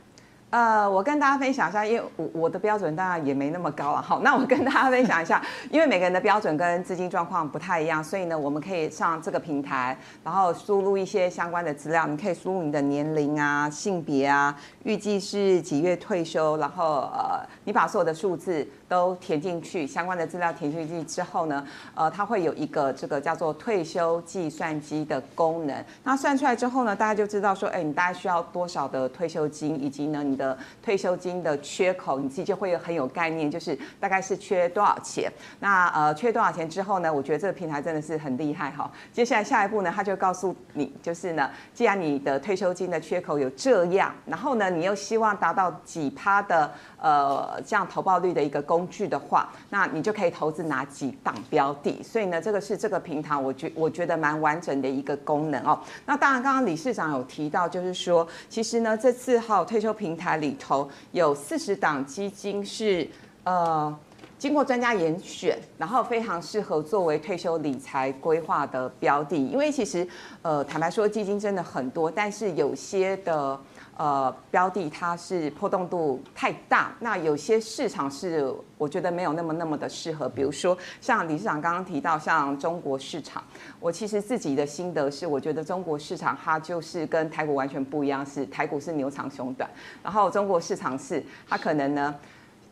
[0.50, 4.00] 呃，我跟大家分享一下，因为我我的标准当然也没那么高啊。
[4.00, 12.06] 好，那我跟大家分享一下， 因为每个人的标准跟资金状况不太一样，所以呢，我们可以上这个平台，然后输入一些相关的资料。
[12.06, 25.84] 你可以输入你的年龄啊、性别啊、预计是几月退休，然后呃，你把所有的数字都填进去，相关的资料填进去之后呢，呃，它会有一个这个叫做退休计算机的功能。
[26.04, 35.32] 那算出来之后呢，大家就知道说，哎，你大概需要多少的退休金，以及呢，你的退休金的缺口，你自己就会很有概念，就是大概是缺多少钱。
[35.60, 38.90] 那呃，缺多少钱之后呢，我觉得这个平台真的是很厉害哈。
[39.12, 52.02] 接下来下一步呢，他就告诉你，就是呢，既然你的退休金的缺口有这样，然后呢，你又希望达到几趴的呃这样投报率的一个工具的话，那你就可以投资哪几档标的。
[52.02, 55.78] 所以呢，这个是这个平台我觉我觉得蛮完整的一个功能哦。
[56.06, 63.08] 那当然，刚刚理事长有提到，就是说，其实呢，这次哈退休平台里头有四十档基金是
[63.44, 63.94] 呃
[64.38, 69.36] 经过专家严选，然后非常适合作为退休理财规划的标的。
[69.36, 70.06] 因为其实
[70.42, 73.58] 呃坦白说，基金真的很多，但是有些的。
[73.96, 83.42] 呃，标的它是波动度太大，那有些市场是我觉得没有那么那么的适合，比如说像李市长刚刚提到，像中国市场，
[83.80, 89.70] 我其实自己的心得是，我觉得中国市场它就是跟台股完全不一样，是台股是牛长熊短，
[90.02, 92.14] 然后中国市场是它可能呢。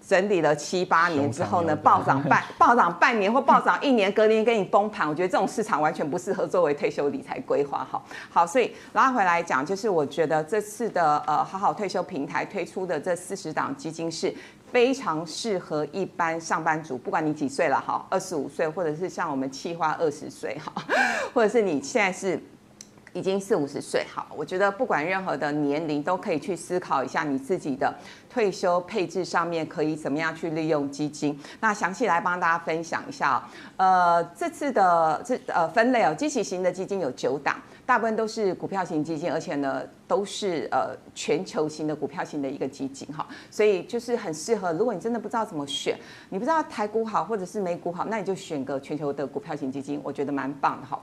[0.07, 5.09] 整理了七八年之后呢，暴涨半 暴涨半年或暴涨一年，隔年给你崩盘。
[5.09, 7.87] 我觉得这种市场完全不适合作为退休理财规划。
[7.91, 14.35] 好，好，所以拉回来讲，就是我觉得这次的呃好好退休平台推出的这四十档基金是
[14.71, 20.73] 非常适合一般上班族，不管你几岁了哈，二十五岁，或者是像我们企划二十岁哈，
[21.33, 22.39] 或者是你现在是。
[23.17, 27.95] 已经四五十岁，哈，我觉得不管任何的年龄，都可以去思考一下你自己的
[28.35, 31.39] 退休配置上面可以怎么样去利用基金。
[31.61, 33.43] 那详细来帮大家分享一下哦，
[33.77, 37.57] 呃，这次的这呃分类哦，基期型的基金有九档。
[37.87, 44.73] 大部分都是股票型基金，而且呢都是呃全球型的股票型的一个基金哈，所以就是很适合。
[44.73, 45.95] 如果你真的不知道怎么选，
[46.31, 50.99] 你不知道台股好或者是美股好，那你就选个全球的股票型基金，我觉得蛮棒的哈。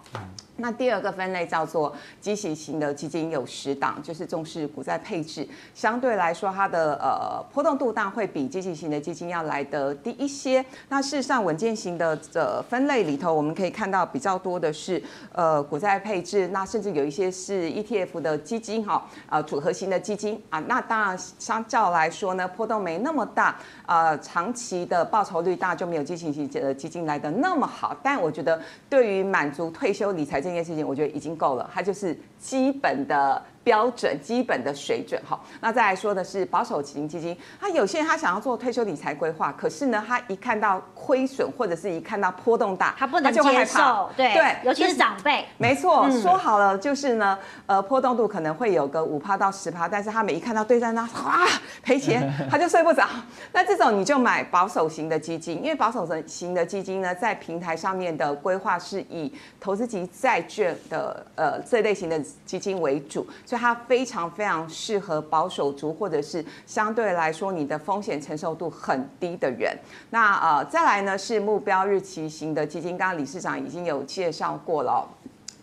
[0.57, 7.20] 那第二个分类叫做基息型的基金，有十档，就是重视股债配置，相对来说它的呃
[7.53, 10.65] 波动度大会比基息型的基金要来得低一些。
[10.89, 14.99] 那事实上稳健型的呃分类里头，我们可以看到比较多的是
[15.31, 16.65] 呃股债配置那。
[16.71, 27.93] 甚至有一些是 ETF 的基金哈，呃，组合型的基金啊，那当然相较来说呢，波动没那么大，呃，长期的报酬率大就没有基金型的基金来的那么好。
[28.01, 33.43] 但我觉得对于满足退休理财这件事情，我觉得已经够了，它就是基本的。
[33.63, 51.47] 标准基本的水准哈，那再来说的是保守型基金，他有些人他想要做退休理财规划，可是呢，他一看到亏损或者是一看到波动大，他不能接受，对对，尤其是长辈，没错，嗯、说好了就是呢，呃，波动度可能会有个五趴到十趴，但是他每一看到对战那哇
[51.83, 53.07] 赔钱， 他就睡不着。
[53.53, 63.27] 那这种你就买保守型的基金，因为保守型的基金呢，在平台上面的规划是以投资级债券的呃这类型的基金为主。
[63.51, 69.77] 所以它非常非常适合保守族，或者是相对来说你的风险承受度很低的人。
[70.09, 75.05] 那呃，再来呢是目标日期型的基金，刚刚理事长已经有介绍过了。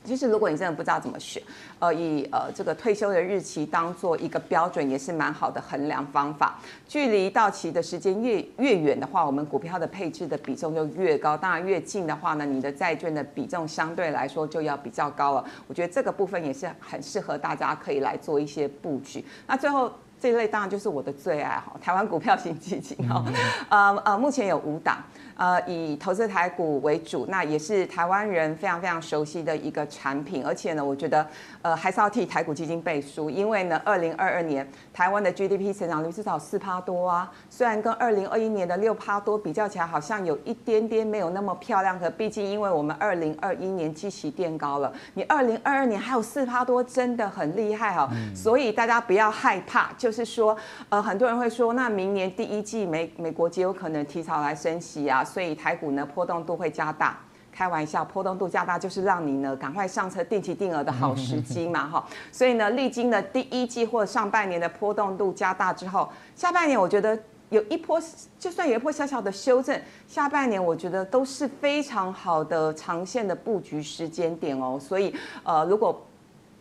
[0.09, 1.43] 其实如果你真的不知道怎么选，
[1.79, 6.59] 呃，以呃这个退休的日期当做一个标准，也是蛮好的衡量方法。
[6.89, 11.37] 距离到期的时间越越远的话，我们股票的配置的比重就越高。
[11.37, 15.45] 当然越近的话呢，你的债券的比重相对来说就要比较高了。
[15.67, 19.23] 我觉得这个部分也是很适合大家可以来做一些布局。
[19.47, 23.25] 那最后这一类当然就是我的最爱哈， 台湾股票型基金哈，
[23.69, 24.99] 呃呃，目前有五档。
[25.39, 31.25] 呃，以投资台股为主，那也是台湾人非常非常熟悉的一个产品，而且呢，我觉得
[31.63, 50.57] 呃还是要替台股基金背书，因为呢，二零二二年台湾的 GDP 成长率至少四趴多啊，虽然跟二零二一年的六趴多比较起来，好像有一点点没有那么漂亮，可毕竟因为我们二零二一年基期垫高了，你二零二二年还有四趴多，真的很厉害哈、所以大家不要害怕，就就是说，
[50.89, 55.23] 呃，很多人会说，那明年第一季美美国极有可能提早来升息啊。
[55.23, 57.19] 所以台股呢，波动度会加大，
[57.53, 62.03] 开玩笑，波动度加大就是让你呢赶快上车定期定额的好时机嘛哈。
[62.33, 67.19] 所以呢，历经了第一季或上半年的波动度加大之后，下半年我觉得
[67.51, 68.01] 有一波，
[68.39, 74.79] 就算有一波小小的修正，下半年我觉得都是非常好的长线的布局时间点哦。
[74.81, 76.03] 所以呃，如果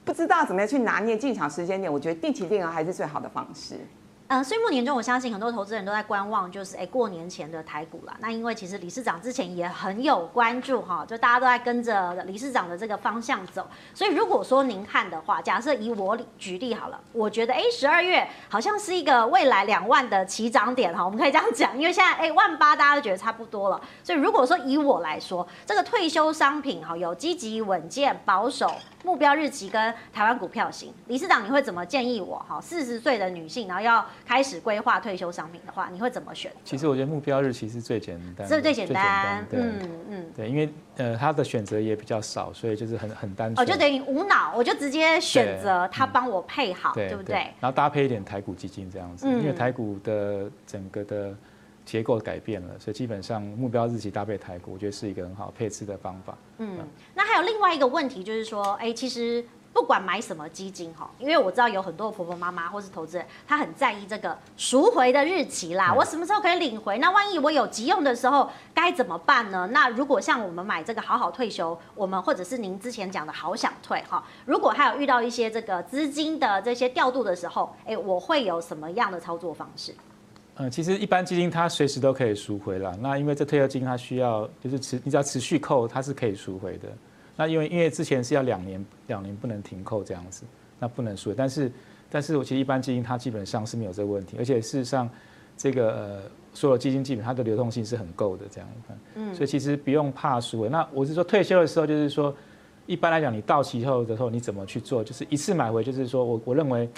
[0.07, 3.75] 不知道怎么样去拿捏进场时间点，我觉得定期定额还是最好的方式。
[4.29, 8.15] 嗯，岁末年终，我相信很多投资人都在观望，就是哎，过年前的台股啦。
[8.19, 13.67] 那因为其实理事长之前也很有关注哈，就大家都在跟着理事长的这个方向走。
[13.93, 23.81] 所以如果说您看的话，假设以我举例好了，我觉得哎，十二月好像是一个未来两万的起涨点哈，我们可以这样讲，因为现在哎万八大家都觉得差不多了。
[24.03, 28.69] 所以如果说以我来说，这个退休商品哈，有积极、稳健、保守。
[29.07, 32.45] 目标日期跟台湾股票型，理事长你会怎么建议我？
[32.45, 36.51] 哈，四十岁的女性，然后要开始规划退休商品的话，你会怎么选？
[36.65, 43.65] 其实我觉得目标日期是最简单，是最简单，嗯嗯，对，因为呃，他的选择也比较少，所以就是很很单纯。
[43.65, 51.33] 哦，就等于无脑，我就直接选择他帮我配好，对，不对，然后搭配一点台股基金这样子，嗯、因为台股的整个的。
[51.87, 56.37] 结构改变了，所以基本上目标日期搭配台股，我觉得是一个很好配置的方法。
[56.57, 65.93] 嗯，那还有另外一个问题就是说，哎，其实不管买什么基金哈，因为我知道有很多婆婆妈妈或是投资人，他很在意这个赎回的日期啦。
[65.93, 66.97] 我什么时候可以领回？
[66.97, 69.69] 那万一我有急用的时候该怎么办呢？
[69.71, 79.95] 那如果像我们买这个好好退休，我们或者是您之前讲的好想退哈，如果还有遇到一些这个资金的这些调度的时候，哎，我会有什么样的操作方式？
[80.59, 82.97] 嗯，其实一般基金它随时都可以赎回了。
[82.99, 86.87] 那因为这退休金它需要就是持，你只要持续扣，它是可以赎回的。
[87.35, 90.45] 那因为因为之前是要两年两年不能停扣这样子，
[90.79, 91.31] 那不能赎。
[91.31, 91.71] 但是
[92.09, 95.07] 但是我其实一般基金它基本上是没有这个问题，而且事实上
[95.55, 96.21] 这个呃
[96.55, 98.67] 所有基金基本它的流动性是很够的这样。
[99.13, 100.69] 嗯，所以其实不用怕赎回。
[100.69, 102.35] 那我是说退休的时候就是说，
[102.87, 105.03] 一般来讲你到期后的时候你怎么去做？
[105.03, 106.89] 就是一次买回，就是说我我认为。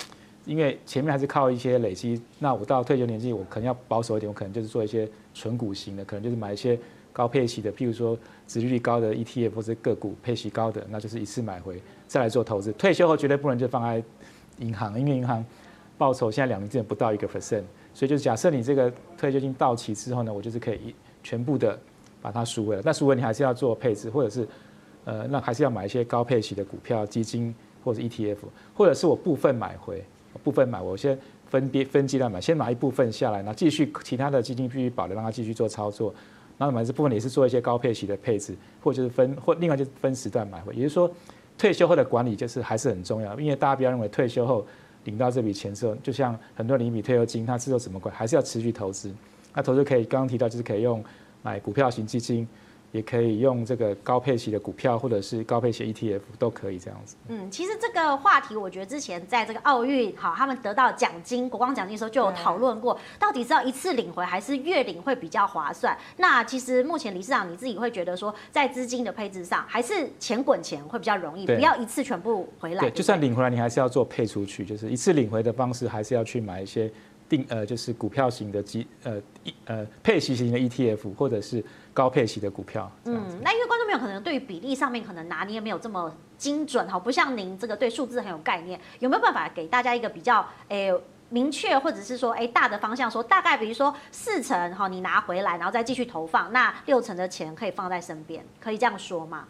[0.50, 6.76] 因为前面还是靠一些累积，那我到退休年纪，我可能要保守一点，我可能就是做一些纯股型的，可能就是买一些
[7.14, 12.72] 高配息的，譬如说殖利率高的 ETF 或者个股配息高的，那就是一次买回再来做投资。
[12.72, 14.04] 退休后绝对不能就放在
[14.58, 15.46] 银行，因为银行
[16.00, 17.62] 报酬现在两年之内不到一个 percent，
[17.94, 21.80] 所以就假设你这个退休金到期之后呢，我就是可以全部的
[22.24, 22.82] 把它赎回了。
[22.84, 24.48] 但赎回你还是要做配置，或者是
[25.06, 28.38] 呃，那还是要买一些高配息的股票、基金或者 ETF，
[28.74, 30.04] 或者是我部分买回。
[30.44, 36.14] 部分买，我先分别分阶段买，先买一部分下来，然后继续其他的基金继续保留，让它继续做操作。
[36.58, 40.74] 然后买这部分也是做一些高配息的配置，或者就是分或另外就是分时段买回。
[40.76, 41.10] 也就是说，
[41.58, 44.66] 退休后的管理就是还是很重要，因为大家不要认为退休后
[45.06, 49.10] 领到这笔钱之后，就像很多人领一笔退休金，他之后怎么管，还是要持续投资。
[49.54, 51.04] 那投资可以刚刚提到就是可以用
[51.42, 52.46] 买股票型基金。
[52.92, 57.16] 也可以用这个高配息的股票，或者是高配息 ETF 都可以这样子。
[57.28, 65.96] 嗯，其实这个话题，我觉得之前在这个奥运，好，他们得到奖金国光奖金的时候就有讨论过，到底是要一次领回还是月领会比较划算？
[66.18, 72.82] 那其实目前理事长你自己会觉得说，在资金的配置上，还是钱滚钱会比较容易，不要一次全部回来。
[72.82, 76.92] 对，就算领回来，你还是要做配出去，就是一次领回的方式，还是要去买一些
[77.28, 81.64] 定呃，就是股票型的基呃一呃配息型的 ETF，或者是。
[82.00, 99.44] 高配息的股票，嗯，那因为观众朋友可能对于比例上面可能拿捏没有这么精准哈，不像您这个对数字很有概念，有没有办法给大家一个比较诶、欸、明确，或者是说诶、欸、大的方向，说大概比如说四成哈，你拿回来然后再继续投放，那六成的钱可以放在身边，可以这样说吗？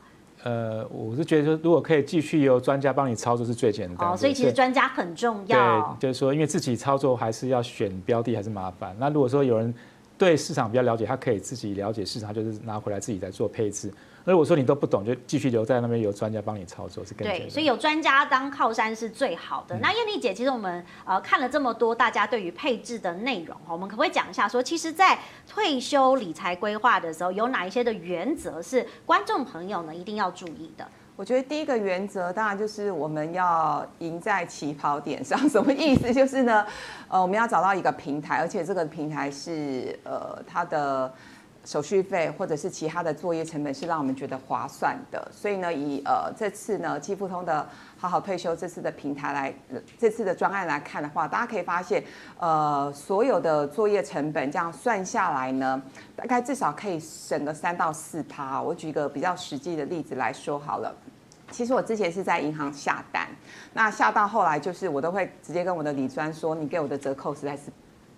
[0.43, 4.09] 呃，我是觉得说，如果可以继续由专家帮你操作是最简单。
[4.09, 5.95] 哦，所以其实专家很重要。
[5.99, 8.95] 对，就是说，因为自己操作还是要选标的还是麻烦。
[8.97, 9.71] 那如果说有人。
[10.19, 13.91] 对市场比较了解，他可以自己了解市场，就是拿回来自己来做配置。
[14.25, 17.49] 如果说你都不懂，就继续留在那边，有专家帮你操作是更对。
[17.49, 19.75] 所以有专家当靠山是最好的。
[19.77, 25.17] 嗯、那燕丽姐，其实我们呃看了这么多大家对于配置的内容，我们可不可以讲一下说，说其实，在
[25.47, 30.85] 退休理财规划的时候，有哪一些的原则是观众朋友呢一定要注意的？
[31.19, 35.37] 我觉得第一个原则当然就是我们要赢在起跑点上。
[35.49, 36.13] 什么意思？
[36.13, 36.65] 就是呢，
[37.09, 41.13] 呃，我们要找到一个平台，而且这个平台是呃它的。
[41.65, 47.67] 手续费或者是其他的作业成本是让我们觉得划算的，所以呢，以呃这次呢基富通的
[47.97, 49.53] 好好退休这次的平台来，
[49.97, 52.01] 这次的专案来看的话，大家可以发现，
[52.39, 55.79] 呃，所有的作业成本这样算下来呢，
[56.15, 58.59] 大概至少可以省个三到四趴。
[58.59, 60.95] 我举一个比较实际的例子来说好了，
[61.51, 63.27] 其实我之前是在银行下单，
[63.73, 67.63] 那下到后来就是我都会直接跟我的李专说，你给我的折扣实在是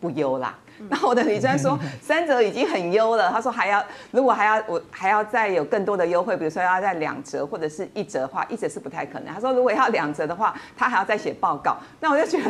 [0.01, 0.53] 不优啦。
[0.89, 9.31] 那我的理专说 三折已经很优了，他说还要如果还要我还要再有更多的优惠，比如说要在两折或者是一折的话，一折是不太可能。
[9.31, 11.77] 他说如果要两折的话，他还要再写报告。
[11.99, 12.49] 那我就觉得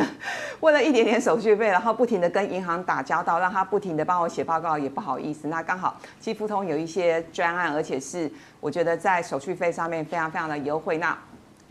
[0.60, 5.48] 为了一点点手续费，然后不停的跟银行打交道，让他不停的帮我写报告也不好意思。
[5.48, 10.96] 那刚好基富通有一些专案，而且是我觉得在手续费上面非常非常的优惠。
[10.96, 11.14] 那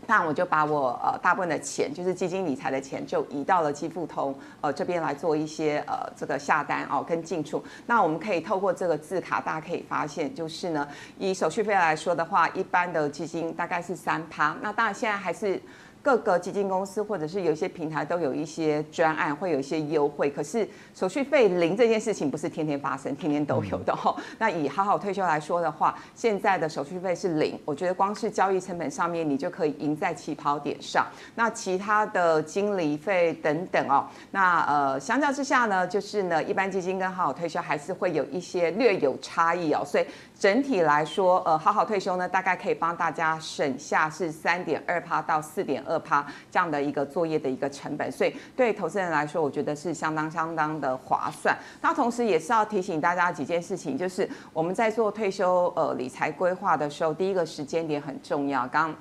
[0.06, 7.62] 那我就把我呃大部分的钱，就是基金理财的钱，就移到了基富通呃这边来做一些呃这个下单哦跟进出。
[7.86, 10.86] 那我们可以透过这个字卡，大家可以发现，就是呢
[11.18, 14.56] 以手续费来说的话，一般的基金大概是三趴。
[14.60, 15.60] 那当然现在还是。
[16.02, 20.28] 各个基金公司或者是有一些平台都有一些专案，会有一些优惠。
[20.28, 24.14] 可是手续费零这件事情不是天天发生，天天都有的哦。
[24.38, 31.06] 那以好好退休来说的话，现在的手续费是零，我觉得光是交易成本上面你就可以赢在起跑点上。
[31.36, 39.84] 那其他的经理费等等哦，那呃相较之下呢，就是呢一般基金跟好好退休还是会有一些略有差异哦。
[39.86, 40.06] 所以
[40.42, 45.96] 整体来说，呃好好退休呢大概可以帮大家省下是三点二趴到四点二。
[46.00, 51.56] 趴这样的一个作业的一个成本，所以对投资人来说，我觉得是相当相当的划算。
[51.80, 58.66] 那同时也是要提醒大家几件事情，就是我们在做退休呃理财规划的时候，第一个时间点很重要。
[58.66, 58.92] 刚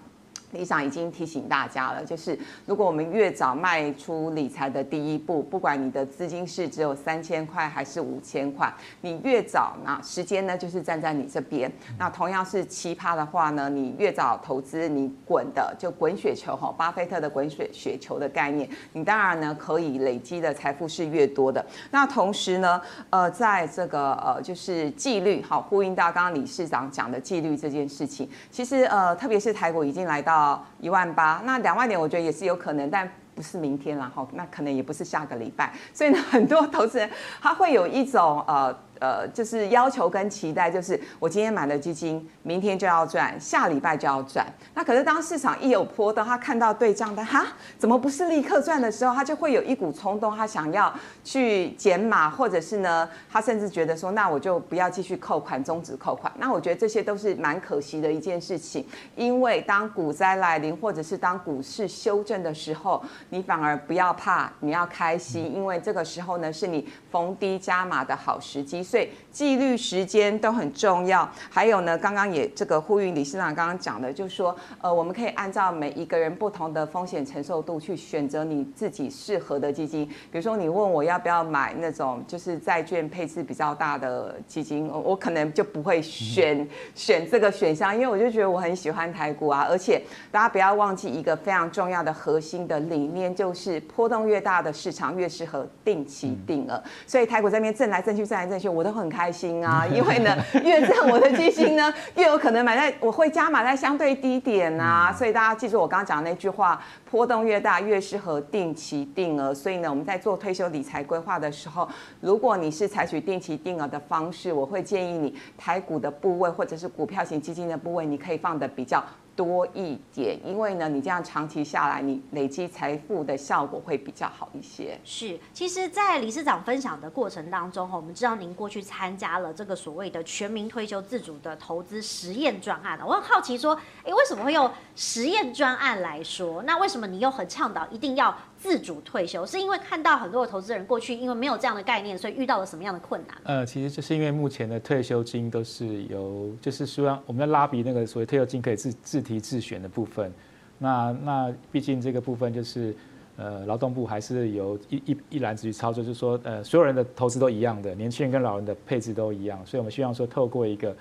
[0.52, 8.72] 理事长已经提醒大家了，就是如果我们越早迈出理财的第一步，不管你的资金是只有三千块还是五千块，
[9.02, 11.72] 你越早那时间呢就是站在你这边。
[11.98, 21.66] 那同样是奇葩的话呢，你越早投资，你滚的就滚雪球哈，巴菲特的滚雪雪球的概念，你当然呢可以累积的财富是越多的。
[21.92, 30.41] 那同时呢，呃，在这个呃就是纪律好，呼应到刚刚理事长讲的纪律这件事情，其实呃特别是台股已经来到。
[30.80, 37.10] 一万八，那两万点我觉得也是有可能，但不是明天然后，那可能也不是下个礼拜，所以呢，很多投资人
[37.42, 38.76] 他会有一种呃。
[39.02, 44.46] 呃，就是要求跟期待，就是我今天买了基金，明天就要赚，下礼拜就要赚。
[44.76, 47.48] 那可是当市场一有波动，他看到对账单，哈，
[47.80, 50.94] 怎么不是立刻赚的时候，他就会有一股冲动，他想要
[51.24, 56.32] 去减码，或者是呢，他甚至觉得说，那我就不要继续扣款，终止扣款。
[56.38, 58.86] 那我觉得这些都是蛮可惜的一件事情，
[59.16, 68.84] 因为当股灾来临，或者是当股市修正的时候，你反而不要怕，你要开心，因为这个时候呢，是你逢低加码的好时机。
[68.92, 71.28] 所以纪律、时间都很重要。
[71.50, 80.06] 还有呢，刚刚也这个呼吁理事长刚刚讲的，就是说，呃，我们可以按照每一个人不同的风险承受度去选择你自己适合的基金。
[80.06, 89.66] 比如说，你问我要不要买那种就是债券配置比较大的基金，我可能就不会选选这个选项，因为我就觉得我很喜欢台股啊。
[89.70, 96.84] 而且大家不要忘记一个非常重要的核心的理念，就是波动越大的市场越适合定期定额。
[97.08, 98.82] 所以台股这边震来震去，震来震去，我。
[98.82, 109.54] 我都很开心啊， 因为呢，越这样我的基金呢， 越有可能买在我会加码在相对低点啊，所以大家记住我刚刚讲的那句话，波动越大越适合定期定额。
[109.54, 111.86] 所以呢，我们在做退休理财规划的时候，
[112.22, 119.04] 如果你是采取定期定额的方式，我会建议你台股的部位或者是股票型基金的部位，你可以放的比较
[119.44, 125.00] 多一点，因为呢，你这样长期下来，你累积财富的效果会比较好一些。
[125.04, 133.74] 是，其实，在理事长分享的过程当中，我们知道您过去参加了这个所谓的全民退休自主的投资实验专案，我很好奇说，
[134.04, 136.62] 诶，为什么会用实验专案来说？
[136.62, 139.44] 那为什么你又很倡导一定要自主退休？
[139.44, 143.36] 是因为看到很多的投资人过去因为没有这样的概念，所以遇到了什么样的困难？
[143.44, 150.32] 呃，其实就是因为目前的退休金都是由，就是希望我们要拉比那个所谓退休金可以自自提自选的部分，
[150.78, 152.96] 那那毕竟这个部分就是，
[153.38, 160.96] 呃劳动部还是由一一一篮子去操作，就是说呃所有人的投资都一样的，年轻人跟老人的配置都一样，所以我们希望说透过一个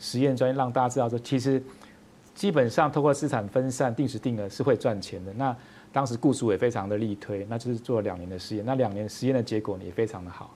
[0.00, 1.62] 实验专业让大家知道说，其实
[2.34, 5.32] 基本上透过资产分散、定时定额是会赚钱的。
[5.34, 5.56] 那
[5.94, 10.52] 当时雇主也非常的力推，那就是做了两年的实验，那两年实验的结果呢也非常的好，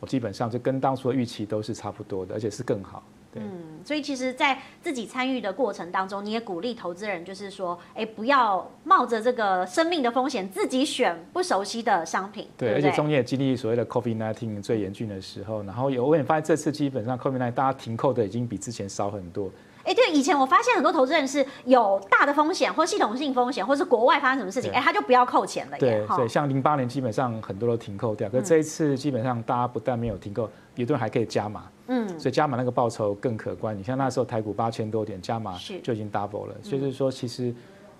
[0.00, 3.00] 我基本上就跟当初的预期都是差不多的，而且是更好。
[3.32, 12.48] 对嗯，所以其实，在自己参与的过程当中，你也鼓励投资人，就是说，哎，不要冒着这个生命的风险，自己选不熟悉的商品。
[12.58, 19.48] 对，对对，而且中间也经历所谓的 COVID-19 最严峻的时候，然后有我也发现这次基本上 COVID-19 大家停扣的已经比之前少很多。
[19.84, 25.78] 哎，对，以前我发现很多投资人是有大的风险，或系统性风险，或是国外发生什么事情，哎，他就不要扣钱了。
[25.78, 31.64] 对，对，像零八年基本上很多都停扣掉，可是这一次基本上大家不但没有停扣，有的人还可以加码。
[31.92, 33.76] 嗯，所以加码那个报酬更可观。
[33.76, 36.54] 你像那时候台股八千多点，加码就已经 double 了。
[36.62, 37.52] 所以就是说，其实，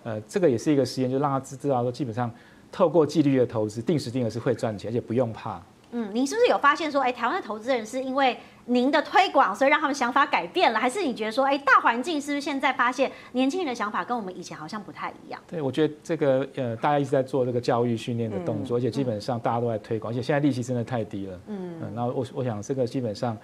[0.04, 2.30] 呃，这个也是一个实验，就让他知知道说，基本上
[2.70, 5.60] 透过纪律的投资，定时定额是会赚钱，而且不用怕。
[5.90, 8.38] 嗯，您是不是有发现说，哎，台湾的投资人是因为
[8.70, 15.40] 您的推广，所以让他们想法改变了，还是你觉得说，哎，大环境是不是现在发现年轻人的想法跟我们以前好像不太一样？
[15.48, 21.40] 对，我觉得这个呃，大家一直在做这个教育训练的动作，嗯、而且基本上大家都在推广，而且现在利息真的太低了。
[21.48, 23.36] 嗯嗯，那我我想这个基本上。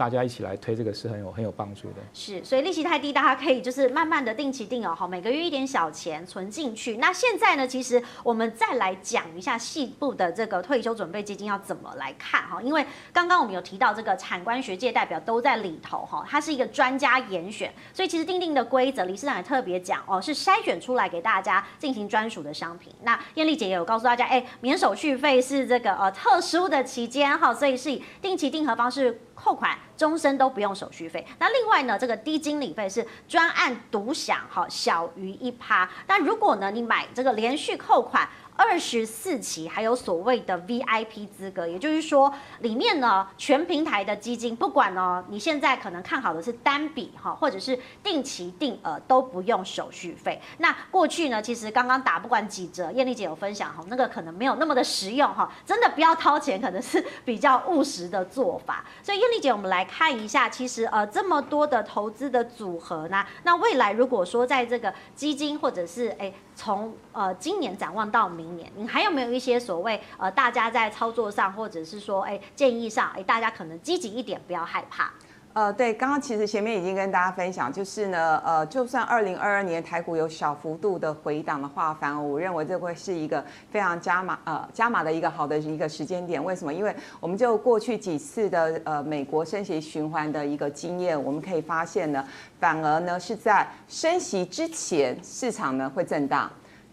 [0.00, 1.96] 大家一起来推这个是很有很有帮助的。
[2.14, 6.96] 是，所以利息太低，大家可以就是慢慢的定期定额，哈，每个月一点小钱存进去。
[6.96, 12.82] 那现在呢，其实我们再来讲一下细部的这个退休准备基金要怎么来看哈，因为
[13.12, 22.90] 刚刚我们有提到这个产官学界代表都在里头哈，它是一个专家严选，所以其实定定的规则，理事长也特别讲哦，是筛选出来给大家进行专属的商品。
[23.02, 29.20] 那燕俐姐也有告诉大家，哎，免手续费是这个呃特殊的期间哈，所以是以定期定额方式。
[29.42, 31.26] 扣款终身都不用手续费。
[31.38, 35.88] 那另外呢，这个低经理费是专案独享，哈，小于一趴。
[36.06, 38.28] 但如果呢，你买这个连续扣款。
[38.62, 50.38] 二十四期还有所谓的 VIP 资格，也就是说，里面呢全平台的基金，不管呢你现在可能看好的是单笔哈，或者是定期定额都不用手续费。
[50.58, 58.84] 那过去呢，其实刚刚打不管几折，艳丽姐有分享哈，那个可能没有那么的实用哈，真的不要掏钱，可能是比较务实的做法。
[59.02, 68.49] 所以艳丽姐，我们来看一下，其实呃这么多的投资的组合呢，那未来如果说在这个基金或者是哎从呃今年展望到明。
[68.76, 75.10] 你还有没有一些所谓呃，大家在操作上，或者是说，哎，建议上，哎，大家可能积极一点，不要害怕。
[75.52, 86.42] 呃，对，刚刚其实前面已经跟大家分享，就是呢，呃，就算二零二二年台股有小幅度的回档的话，反而我认为这会是一个非常加码呃加码的一个好的一个时间点。
[86.42, 86.72] 为什么？
[86.72, 92.24] 因为我们就过去几次的呃美国升息循环的一个经验，我们可以发现呢，
[92.60, 96.48] 反而呢是在升息之前，市场呢会震荡。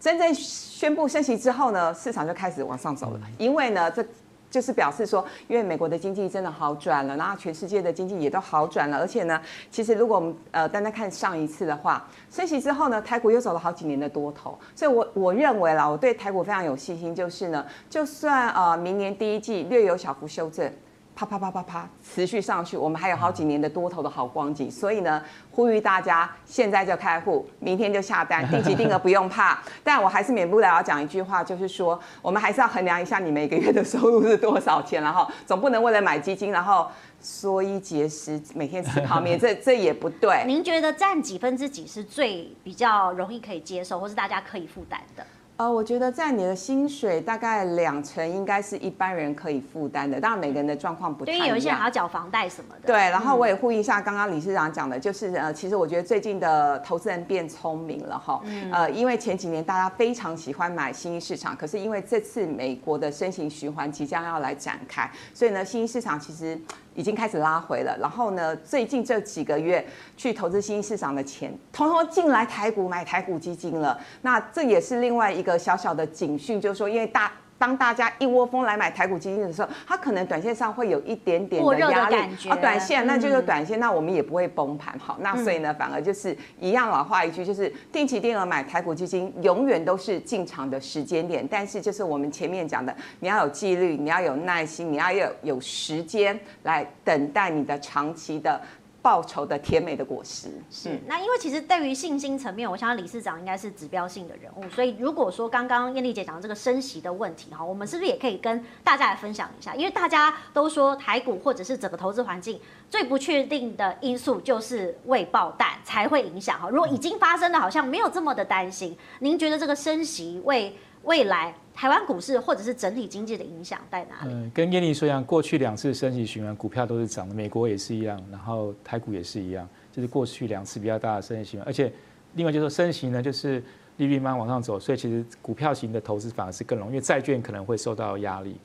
[0.07, 4.01] 真正宣布升息之后呢，市场就开始往上走了，因为呢，这
[4.49, 9.37] 就是表示说，因为美国的经济真的好转了，然后全世界的经济也都好转了，而且呢，
[9.69, 20.71] 其实如果我们呃单单看上一次的话，升息之后呢，台股又走了好几年的多头，所以我我认为啦，我对台股非常有信心，就是呢，就算呃明年第一季略有小幅修正。
[21.17, 29.59] 啪啪啪啪啪，持续上去，我们还有好几年的多头的好光景，所以呢，呼吁大家现在就开户，明天就下单， 定期定额不用怕。
[29.83, 36.87] 但我还是免不了要讲一句话，就是说，我们还是要衡量一下你每个月的收入是多少钱，然后总不能为了买基金，然后
[37.19, 40.43] 缩衣节食，每天吃泡面， 这这也不对。
[40.45, 45.25] 您觉得占几分之几是最比较容易可以接受，或是大家可以负担的？
[45.57, 50.21] 呃，我觉得在你的薪水大概两成，应该是一般人可以负担的。
[50.21, 51.45] 当然，每个人的状况不太一样。
[51.45, 52.85] 对，有一些人还要缴房贷什么的。
[52.85, 58.39] 对，然后我也呼应一下刚刚理事长讲的，就是呃，其实我觉得最近的投资人变聪明了哈。
[58.71, 66.59] 呃，因为前几年大家非常喜欢买新兴市场，可是因为这次美国的升息循环即将要来展开，所以呢，新兴市场其实。
[66.97, 69.85] 已经开始拉回了，然后呢，最近这几个月
[70.17, 73.97] 去投资新兴市场的钱，通通进来台股买台股基金了。
[74.23, 77.31] 那这也是另外一个小小的警讯，就是说，因为大。
[77.57, 82.15] 当大家一窝蜂来买台股基金的时候，它可能短线上会有一点点的压力
[82.49, 91.47] 啊，短线那就是短线，那我们也不会崩盘好，那所以呢，反而就是一样老话一句，就是定期定额买台股基金，永远都是进场的时间点。
[91.49, 98.61] 但是就是我们前面讲的，你要有纪律，你要有耐心，你要有有时间来等待你的长期的。
[99.07, 100.49] 报酬的甜美的果实。
[100.69, 100.99] 是。
[101.07, 109.73] 那，因为其实对于信心层面，我想理事长应该是指标性的人物，所以如果说刚刚燕丽姐讲的这个升息的问题哈，我们是不是也可以跟大家来分享一下？
[109.73, 120.75] 因为大家都说台股或者是整个投资环境最不确定的因素就是未爆弹才会影响哈，如果已经发生的好像没有这么的担心，您觉得这个升息为
[121.07, 124.33] 未来台湾股市或者是整体经济的影响在哪里？
[124.33, 131.91] 嗯，跟燕丽说一样，过去两次升息循环，股票都是涨的，美国也是一样，然后台股也是一样，就是过去两次比较大的升息循环，而且
[132.33, 133.63] 另外就是说升息呢，就是
[133.95, 138.57] 利率慢慢往上走，所以其实股票型的投资反而是更容易，因为债券可能会受到压力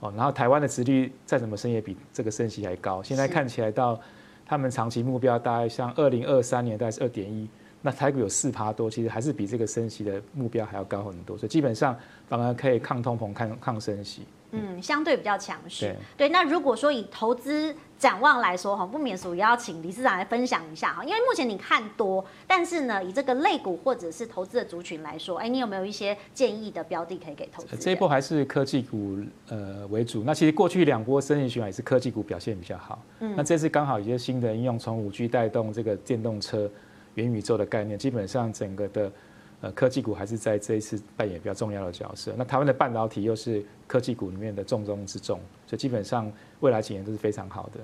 [0.00, 0.10] 哦。
[0.16, 4.00] 然后台湾的殖利率再怎么升也比这个升息还高，现在看起来到
[4.46, 7.46] 他们长期目标大概像二零二三年大概是二点一。
[7.82, 11.96] 那台股有四趴多，其实还是比这个升息的目标还要高很多，所以基本上
[12.28, 14.22] 反而可以抗通膨、抗抗升息。
[14.52, 15.86] 嗯，相对比较强势。
[15.86, 16.28] 对，对。
[16.28, 27.76] 那如果说以投资展望来说，哈，不免俗也要请理事长来分享一下哈，因为目前你看多，但是呢，以这个类股或者是投资的族群来说，哎，你有没有一些建议的标的可以给投资？
[27.76, 29.18] 这一波还是科技股
[29.48, 30.24] 呃为主。
[30.26, 33.00] 那其实过去两波升息循环也是科技股表现比较好。
[33.20, 33.32] 嗯。
[33.36, 36.68] 那这次刚好有些新的应用，从五 G 带动这个电动车。
[37.14, 39.12] 元宇宙的概念，基本上整个的
[39.60, 42.32] 呃科技股还是在这一次扮演比较重要的角色。
[42.36, 46.30] 那台湾的半导体又是科技股里面的重中之重，所以基本上
[46.60, 47.80] 未来几年都是非常好的。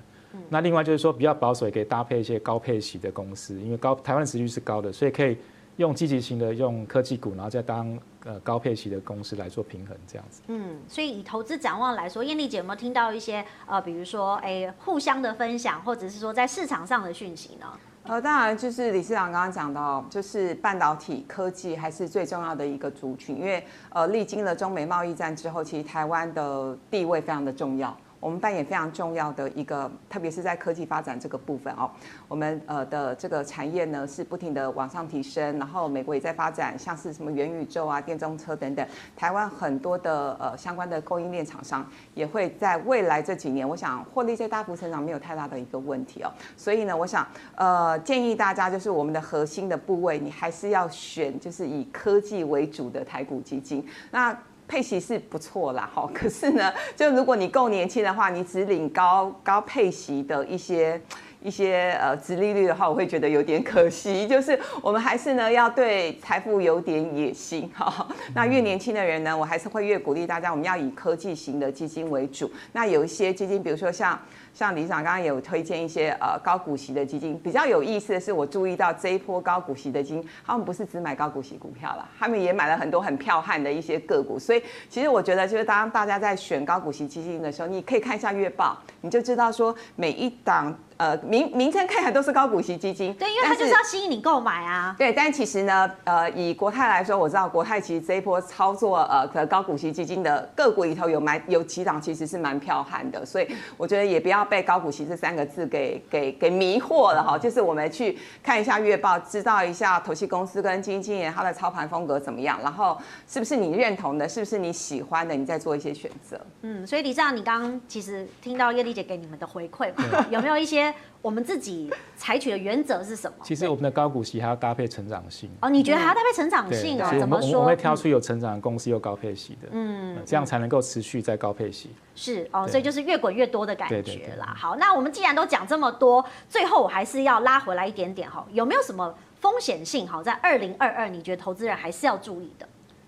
[0.51, 5.39] 那另外就是说比较保守，也可以搭配一些高配息的公司，因为高台湾的殖利率是高的，所以可以
[5.79, 10.43] 用积极型的用科技股，然后再当呃高配息的公司来做平衡这样子。
[10.49, 17.67] 嗯，所以以投资展望来说，艳丽姐有没有听到一些呃，比如说哎、欸、互相的分享，或者是说在市场上的讯息呢？
[18.09, 27.97] 呃，当然就是理事长刚刚讲到，就是半导体科技还是最重要的一个族群，因为呃，历经了中美贸易战之后，其实台湾的地位非常的重要。
[28.27, 31.89] 我们扮演非常重要的一个，特别是在科技发展这个部分哦，
[32.27, 38.85] 我们呃的这个产业呢是不停的往上提升，然后美国也在发展，像是什么元宇宙啊、电动车等等，
[39.17, 47.25] 台湾很多的呃相关的供应链厂商也会在未来这几年，我想获利在大幅成长没有太大的一个问题哦，所以呢，我想
[47.55, 54.37] 呃建议大家就是我们的核心的部位，你还是要选就是以科技为主的台股基金，那。
[54.69, 61.01] 配息是不错啦，哈， 可是呢，就如果你够年轻的话，你只领高高配息的一些
[61.43, 64.27] 一些呃殖利率的话，我会觉得有点可惜。
[64.29, 68.09] 就是我们还是呢要对财富有点野心哈。
[68.35, 72.51] 那越年轻的人呢，我还是会越鼓励大家，我们要以科技型的基金为主。
[72.73, 74.19] 那有一些基金，比如说像。
[74.57, 84.39] 像理事长刚刚也有推荐一些呃高股息的基金，比较有意思的是，我注意到这一波高股息的基金，他们不是只买高股息股票了，他们也买了很多很彪悍的一些个股。
[84.39, 90.75] 所以其实我觉得，就是当大家在选高股息基金的时候，你可以看一下月报，你就知道说每一档。
[90.99, 94.97] 呃，名名称看起来都是高股息基金，对，因为它就是要吸引你购买啊。
[94.97, 103.47] 对，但其实呢，呃，以国泰来说，我知道国泰其实这一波操作呃高股息基金的个股里头有买有几档其实是蛮彪悍的，所以
[103.77, 107.37] 我觉得也不要被高股息这三个字给给给迷惑了哈。
[107.37, 112.97] 就是我们去看一下月报，知道一下投信公司跟基金经理他的操盘风格怎么样，然后
[113.29, 116.41] 是不是你认同的，是不是你喜欢的，你再做一些选择。
[116.63, 120.95] 嗯，所以理事长，你刚刚其实听到叶丽姐给你们的回馈嘛，有没有一些？
[121.23, 123.37] 我们自己采取的原则是什么？
[123.43, 125.69] 其实我们的高股息还要搭配成长性哦。
[125.69, 127.13] 你觉得还要搭配成长性啊？
[127.19, 127.61] 怎么说？
[127.61, 131.91] 我们会挑出有成长的公司又高配息的，嗯，这样才能够持续在高配息。
[132.15, 134.55] 是哦，所以就是越滚越多的感觉啦。
[134.57, 140.07] 好，那我们既然都讲这么多，最后我还是要拉回来一点点哈，有没有什么风险性？
[140.07, 142.67] 好，在二零二二，你觉得投资人还是要注意的？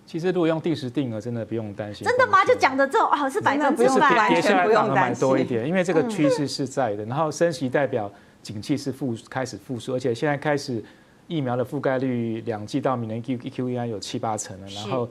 [0.09, 2.03] 其实如果用定时定额，真的不用担心。
[2.09, 2.43] 真的吗？
[2.43, 5.21] 就讲的这种哦，是百分之百完全不用担心。
[5.21, 7.05] 多一点，因为这个趋势是在的。
[7.05, 8.11] 然后升息代表
[8.43, 10.83] 景气是复开始复苏，而且现在开始
[11.27, 14.67] 疫苗的覆盖率两剂到明年 Q Q 应该有七八成了。
[14.69, 15.07] 然后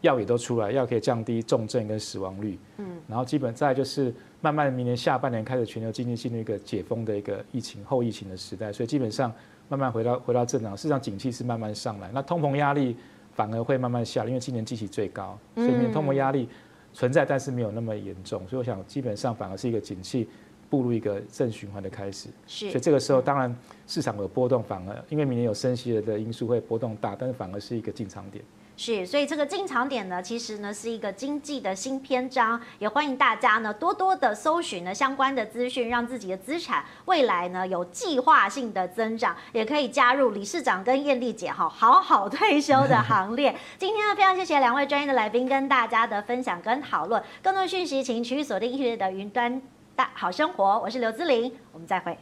[0.00, 2.58] 药也都出来，药可以降低重症跟死亡率。
[2.78, 2.84] 嗯。
[3.06, 9.32] 然后基本再就是慢慢明年下半年开始全球经济进入一个解封的一个疫情后疫情的时代，所以基本上
[9.68, 10.76] 慢慢回到回到正常。
[10.76, 12.96] 事实上景气是慢慢上来，那通膨压力。
[13.40, 16.46] 反而会慢慢下来，因为今年基期最高，所以通膨压力
[16.92, 20.28] 存在，但是没有那么严重，所以我想基本上反而是一个景气
[20.68, 22.28] 步入一个正循环的开始。
[22.46, 28.44] 是，所以这个时候当然市场有波动，反而因为明年有升息的因素会波动大，但是反而是一个进场点。
[28.82, 43.54] 是，所以这个进场点呢，其实呢是一个经济的新篇章，也欢迎大家呢多多的搜寻呢相关的资讯，让自己的资产未来呢有计划性的增长，也可以加入理事长跟艳丽姐哈好好退休的 行列。
[43.76, 49.60] 今天呢非常谢谢两位专业的来宾跟大家的分享跟讨论，更多讯息请持续锁定一月的云端
[49.94, 52.16] 大好生活，我是刘姿玲，我们再会。